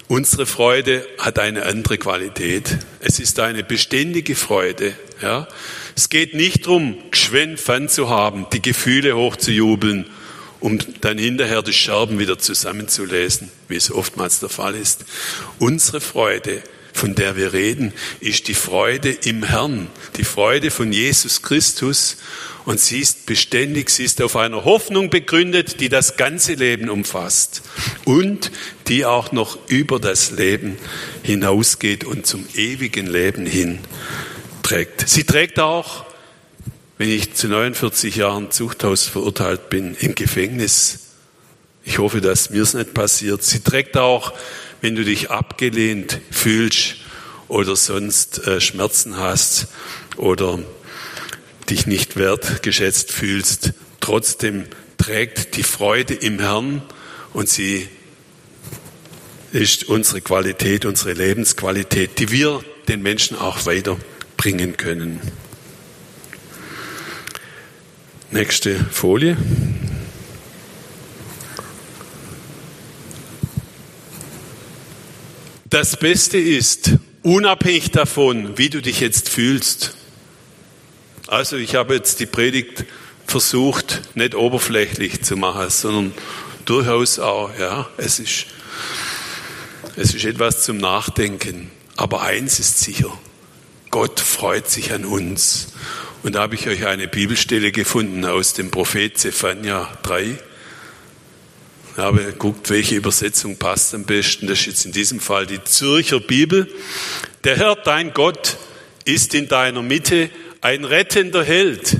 unsere 0.07 0.45
Freude 0.45 1.05
hat 1.17 1.39
eine 1.39 1.63
andere 1.65 1.97
Qualität. 1.97 2.77
Es 2.99 3.19
ist 3.19 3.39
eine 3.39 3.63
beständige 3.63 4.35
Freude. 4.35 4.93
Ja? 5.21 5.47
Es 5.95 6.09
geht 6.09 6.33
nicht 6.33 6.65
darum, 6.65 6.97
geschwind 7.11 7.59
Fun 7.59 7.89
zu 7.89 8.09
haben, 8.09 8.47
die 8.53 8.61
Gefühle 8.61 9.15
hochzujubeln, 9.15 10.09
um 10.59 10.79
dann 11.01 11.17
hinterher 11.17 11.61
die 11.61 11.73
Scherben 11.73 12.19
wieder 12.19 12.37
zusammenzulesen, 12.37 13.51
wie 13.67 13.75
es 13.75 13.91
oftmals 13.91 14.39
der 14.39 14.49
Fall 14.49 14.75
ist. 14.75 15.05
Unsere 15.59 16.01
Freude 16.01 16.63
von 16.95 17.13
der 17.13 17.35
wir 17.35 17.51
reden, 17.51 17.91
ist 18.21 18.47
die 18.47 18.53
Freude 18.53 19.11
im 19.11 19.43
Herrn, 19.43 19.87
die 20.15 20.23
Freude 20.23 20.71
von 20.71 20.93
Jesus 20.93 21.41
Christus. 21.41 22.15
Und 22.63 22.79
sie 22.79 22.99
ist 22.99 23.25
beständig, 23.25 23.89
sie 23.89 24.05
ist 24.05 24.21
auf 24.21 24.37
einer 24.37 24.63
Hoffnung 24.63 25.09
begründet, 25.09 25.81
die 25.81 25.89
das 25.89 26.15
ganze 26.15 26.53
Leben 26.53 26.89
umfasst 26.89 27.63
und 28.05 28.49
die 28.87 29.05
auch 29.05 29.33
noch 29.33 29.57
über 29.67 29.99
das 29.99 30.31
Leben 30.31 30.77
hinausgeht 31.21 32.05
und 32.05 32.25
zum 32.25 32.47
ewigen 32.55 33.07
Leben 33.07 33.45
hin 33.45 33.79
trägt. 34.63 35.07
Sie 35.09 35.25
trägt 35.25 35.59
auch, 35.59 36.05
wenn 36.97 37.09
ich 37.09 37.33
zu 37.33 37.49
49 37.49 38.15
Jahren 38.15 38.51
Zuchthaus 38.51 39.03
verurteilt 39.03 39.69
bin, 39.69 39.95
im 39.99 40.15
Gefängnis. 40.15 40.99
Ich 41.83 41.99
hoffe, 41.99 42.21
dass 42.21 42.51
mir 42.51 42.63
es 42.63 42.73
nicht 42.73 42.93
passiert. 42.93 43.43
Sie 43.43 43.59
trägt 43.59 43.97
auch 43.97 44.31
wenn 44.85 44.95
du 44.95 45.03
dich 45.03 45.31
abgelehnt 45.31 46.21
fühlst 46.29 46.97
oder 47.47 47.75
sonst 47.75 48.45
äh, 48.45 48.61
Schmerzen 48.61 49.17
hast 49.17 49.65
oder 50.15 50.59
dich 51.71 51.87
nicht 51.87 52.17
wertgeschätzt 52.17 53.11
fühlst, 53.11 53.73
trotzdem 53.99 54.65
trägt 54.99 55.57
die 55.57 55.63
Freude 55.63 56.13
im 56.13 56.37
Herrn 56.37 56.83
und 57.33 57.49
sie 57.49 57.87
ist 59.53 59.85
unsere 59.85 60.21
Qualität, 60.21 60.85
unsere 60.85 61.13
Lebensqualität, 61.13 62.19
die 62.19 62.29
wir 62.29 62.63
den 62.87 63.01
Menschen 63.01 63.39
auch 63.39 63.65
weiterbringen 63.65 64.77
können. 64.77 65.19
Nächste 68.29 68.85
Folie. 68.91 69.35
Das 75.65 75.97
Beste 75.97 76.37
ist, 76.37 76.91
unabhängig 77.23 77.91
davon, 77.91 78.57
wie 78.57 78.69
du 78.69 78.81
dich 78.81 78.99
jetzt 78.99 79.29
fühlst. 79.29 79.95
Also 81.27 81.57
ich 81.57 81.73
habe 81.75 81.95
jetzt 81.95 82.19
die 82.19 82.27
Predigt 82.27 82.85
versucht, 83.25 84.01
nicht 84.13 84.35
oberflächlich 84.35 85.23
zu 85.23 85.35
machen, 85.35 85.69
sondern 85.71 86.13
durchaus 86.65 87.17
auch, 87.17 87.49
ja, 87.59 87.89
es 87.97 88.19
ist, 88.19 88.45
es 89.95 90.13
ist 90.13 90.25
etwas 90.25 90.63
zum 90.63 90.77
Nachdenken. 90.77 91.71
Aber 91.97 92.21
eins 92.21 92.59
ist 92.59 92.79
sicher, 92.79 93.11
Gott 93.89 94.19
freut 94.19 94.69
sich 94.69 94.93
an 94.93 95.03
uns. 95.03 95.69
Und 96.21 96.35
da 96.35 96.41
habe 96.41 96.55
ich 96.55 96.67
euch 96.67 96.85
eine 96.85 97.07
Bibelstelle 97.07 97.71
gefunden 97.71 98.23
aus 98.25 98.53
dem 98.53 98.69
Prophet 98.69 99.17
Zephania 99.17 99.89
3. 100.03 100.37
Ich 101.97 102.01
habe 102.01 102.25
geguckt, 102.25 102.69
welche 102.71 102.95
Übersetzung 102.95 103.55
passt 103.55 103.95
am 103.95 104.03
besten. 104.03 104.47
Das 104.47 104.59
ist 104.59 104.65
jetzt 104.65 104.85
in 104.85 104.91
diesem 104.91 105.21
Fall 105.21 105.45
die 105.47 105.63
Zürcher 105.63 106.19
Bibel. 106.19 106.67
Der 107.45 107.55
Herr, 107.55 107.77
dein 107.77 108.13
Gott, 108.13 108.57
ist 109.05 109.33
in 109.33 109.47
deiner 109.47 109.81
Mitte 109.81 110.29
ein 110.59 110.83
rettender 110.83 111.45
Held. 111.45 111.95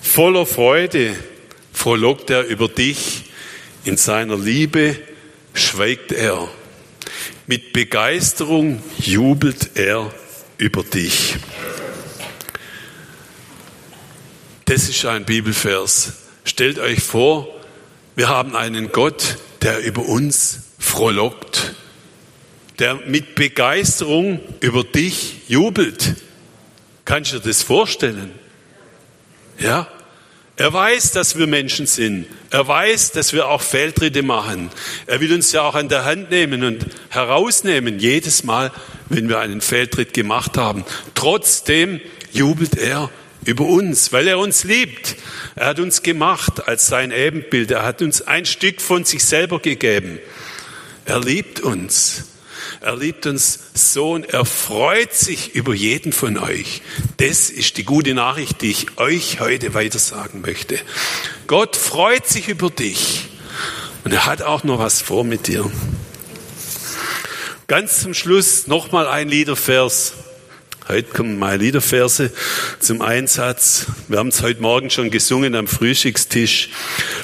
Voller 0.00 0.44
Freude 0.44 1.14
frohlockt 1.72 2.30
er 2.30 2.46
über 2.46 2.66
dich. 2.66 3.26
In 3.84 3.96
seiner 3.96 4.36
Liebe 4.36 4.98
schweigt 5.54 6.10
er. 6.10 6.48
Mit 7.46 7.72
Begeisterung 7.72 8.82
jubelt 8.98 9.76
er 9.76 10.12
über 10.58 10.82
dich. 10.82 11.36
Das 14.64 14.88
ist 14.88 15.06
ein 15.06 15.24
Bibelvers. 15.24 16.14
Stellt 16.42 16.80
euch 16.80 17.00
vor, 17.04 17.61
wir 18.14 18.28
haben 18.28 18.56
einen 18.56 18.92
Gott, 18.92 19.38
der 19.62 19.80
über 19.80 20.02
uns 20.02 20.60
frohlockt, 20.78 21.74
der 22.78 22.96
mit 23.06 23.34
Begeisterung 23.34 24.40
über 24.60 24.84
dich 24.84 25.48
jubelt. 25.48 26.16
Kannst 27.04 27.32
du 27.32 27.38
dir 27.38 27.48
das 27.48 27.62
vorstellen? 27.62 28.32
Ja? 29.58 29.88
Er 30.56 30.72
weiß, 30.72 31.12
dass 31.12 31.38
wir 31.38 31.46
Menschen 31.46 31.86
sind. 31.86 32.26
Er 32.50 32.68
weiß, 32.68 33.12
dass 33.12 33.32
wir 33.32 33.48
auch 33.48 33.62
Fehltritte 33.62 34.22
machen. 34.22 34.70
Er 35.06 35.20
will 35.20 35.32
uns 35.32 35.52
ja 35.52 35.62
auch 35.62 35.74
an 35.74 35.88
der 35.88 36.04
Hand 36.04 36.30
nehmen 36.30 36.62
und 36.62 36.86
herausnehmen, 37.08 37.98
jedes 37.98 38.44
Mal, 38.44 38.70
wenn 39.08 39.28
wir 39.28 39.40
einen 39.40 39.62
Fehltritt 39.62 40.12
gemacht 40.12 40.58
haben. 40.58 40.84
Trotzdem 41.14 42.00
jubelt 42.32 42.76
er 42.76 43.10
über 43.44 43.64
uns, 43.64 44.12
weil 44.12 44.28
er 44.28 44.38
uns 44.38 44.64
liebt. 44.64 45.16
Er 45.54 45.66
hat 45.66 45.80
uns 45.80 46.02
gemacht 46.02 46.66
als 46.68 46.86
sein 46.86 47.10
Ebenbild. 47.10 47.70
Er 47.70 47.82
hat 47.82 48.02
uns 48.02 48.22
ein 48.22 48.46
Stück 48.46 48.80
von 48.80 49.04
sich 49.04 49.24
selber 49.24 49.58
gegeben. 49.58 50.18
Er 51.04 51.20
liebt 51.20 51.60
uns. 51.60 52.24
Er 52.80 52.96
liebt 52.96 53.26
uns 53.26 53.58
so 53.74 54.12
und 54.12 54.32
er 54.32 54.44
freut 54.44 55.14
sich 55.14 55.54
über 55.54 55.74
jeden 55.74 56.12
von 56.12 56.38
euch. 56.38 56.82
Das 57.18 57.50
ist 57.50 57.76
die 57.76 57.84
gute 57.84 58.14
Nachricht, 58.14 58.62
die 58.62 58.70
ich 58.70 58.98
euch 58.98 59.40
heute 59.40 59.74
weitersagen 59.74 60.40
möchte. 60.40 60.78
Gott 61.46 61.76
freut 61.76 62.26
sich 62.26 62.48
über 62.48 62.70
dich 62.70 63.28
und 64.04 64.12
er 64.12 64.26
hat 64.26 64.42
auch 64.42 64.64
noch 64.64 64.78
was 64.78 65.00
vor 65.00 65.24
mit 65.24 65.46
dir. 65.48 65.70
Ganz 67.66 68.02
zum 68.02 68.14
Schluss 68.14 68.66
nochmal 68.66 69.06
ein 69.06 69.28
Liedervers. 69.28 70.14
Heute 70.88 71.12
kommen 71.12 71.38
meine 71.38 71.62
Liederverse 71.62 72.32
zum 72.80 73.02
Einsatz. 73.02 73.86
Wir 74.08 74.18
haben 74.18 74.30
es 74.30 74.42
heute 74.42 74.60
Morgen 74.60 74.90
schon 74.90 75.12
gesungen 75.12 75.54
am 75.54 75.68
Frühstückstisch. 75.68 76.70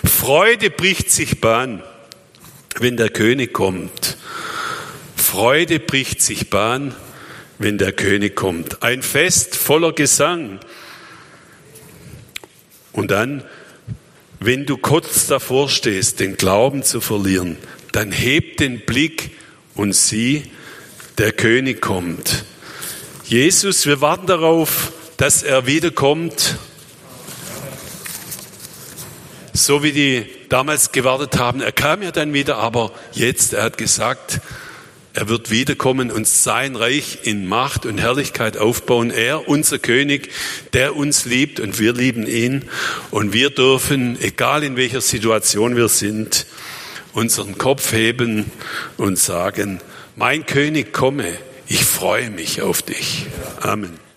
Freude 0.05 0.71
bricht 0.71 1.11
sich 1.11 1.41
Bahn, 1.41 1.83
wenn 2.79 2.97
der 2.97 3.09
König 3.09 3.53
kommt. 3.53 4.17
Freude 5.17 5.81
bricht 5.81 6.23
sich 6.23 6.51
Bahn, 6.51 6.95
wenn 7.59 7.79
der 7.79 7.91
König 7.91 8.37
kommt. 8.37 8.85
Ein 8.85 9.03
Fest 9.03 9.57
voller 9.57 9.93
Gesang. 9.93 10.61
Und 12.93 13.11
dann, 13.11 13.43
wenn 14.39 14.67
du 14.67 14.77
kurz 14.77 15.27
davor 15.27 15.69
stehst, 15.69 16.21
den 16.21 16.37
Glauben 16.37 16.85
zu 16.85 17.01
verlieren, 17.01 17.57
dann 17.91 18.13
heb 18.13 18.59
den 18.59 18.87
Blick 18.87 19.33
und 19.75 19.95
sieh, 19.95 20.45
der 21.19 21.33
König 21.33 21.81
kommt. 21.81 22.45
Jesus, 23.29 23.85
wir 23.85 24.01
warten 24.01 24.27
darauf, 24.27 24.91
dass 25.19 25.43
er 25.43 25.67
wiederkommt, 25.67 26.57
so 29.53 29.83
wie 29.83 29.93
die 29.93 30.27
damals 30.49 30.93
gewartet 30.93 31.39
haben. 31.39 31.61
Er 31.61 31.73
kam 31.73 32.01
ja 32.01 32.11
dann 32.11 32.33
wieder, 32.33 32.57
aber 32.57 32.91
jetzt, 33.13 33.53
er 33.53 33.65
hat 33.65 33.77
gesagt, 33.77 34.41
er 35.13 35.29
wird 35.29 35.51
wiederkommen 35.51 36.11
und 36.11 36.27
sein 36.27 36.75
Reich 36.75 37.19
in 37.25 37.47
Macht 37.47 37.85
und 37.85 37.99
Herrlichkeit 37.99 38.57
aufbauen. 38.57 39.11
Er, 39.11 39.47
unser 39.47 39.79
König, 39.79 40.31
der 40.73 40.97
uns 40.97 41.27
liebt 41.27 41.61
und 41.61 41.79
wir 41.79 41.93
lieben 41.93 42.27
ihn. 42.27 42.65
Und 43.11 43.35
wir 43.35 43.51
dürfen, 43.51 44.19
egal 44.23 44.65
in 44.65 44.79
welcher 44.79 45.03
Situation 45.03 45.77
wir 45.77 45.89
sind, 45.89 46.47
unseren 47.13 47.59
Kopf 47.59 47.93
heben 47.93 48.51
und 48.97 49.19
sagen, 49.19 49.83
mein 50.17 50.47
König 50.47 50.95
komme, 50.95 51.37
ich 51.69 51.85
freue 51.85 52.31
mich 52.31 52.63
auf 52.63 52.83
dich. 52.83 53.27
Amen. 53.61 54.08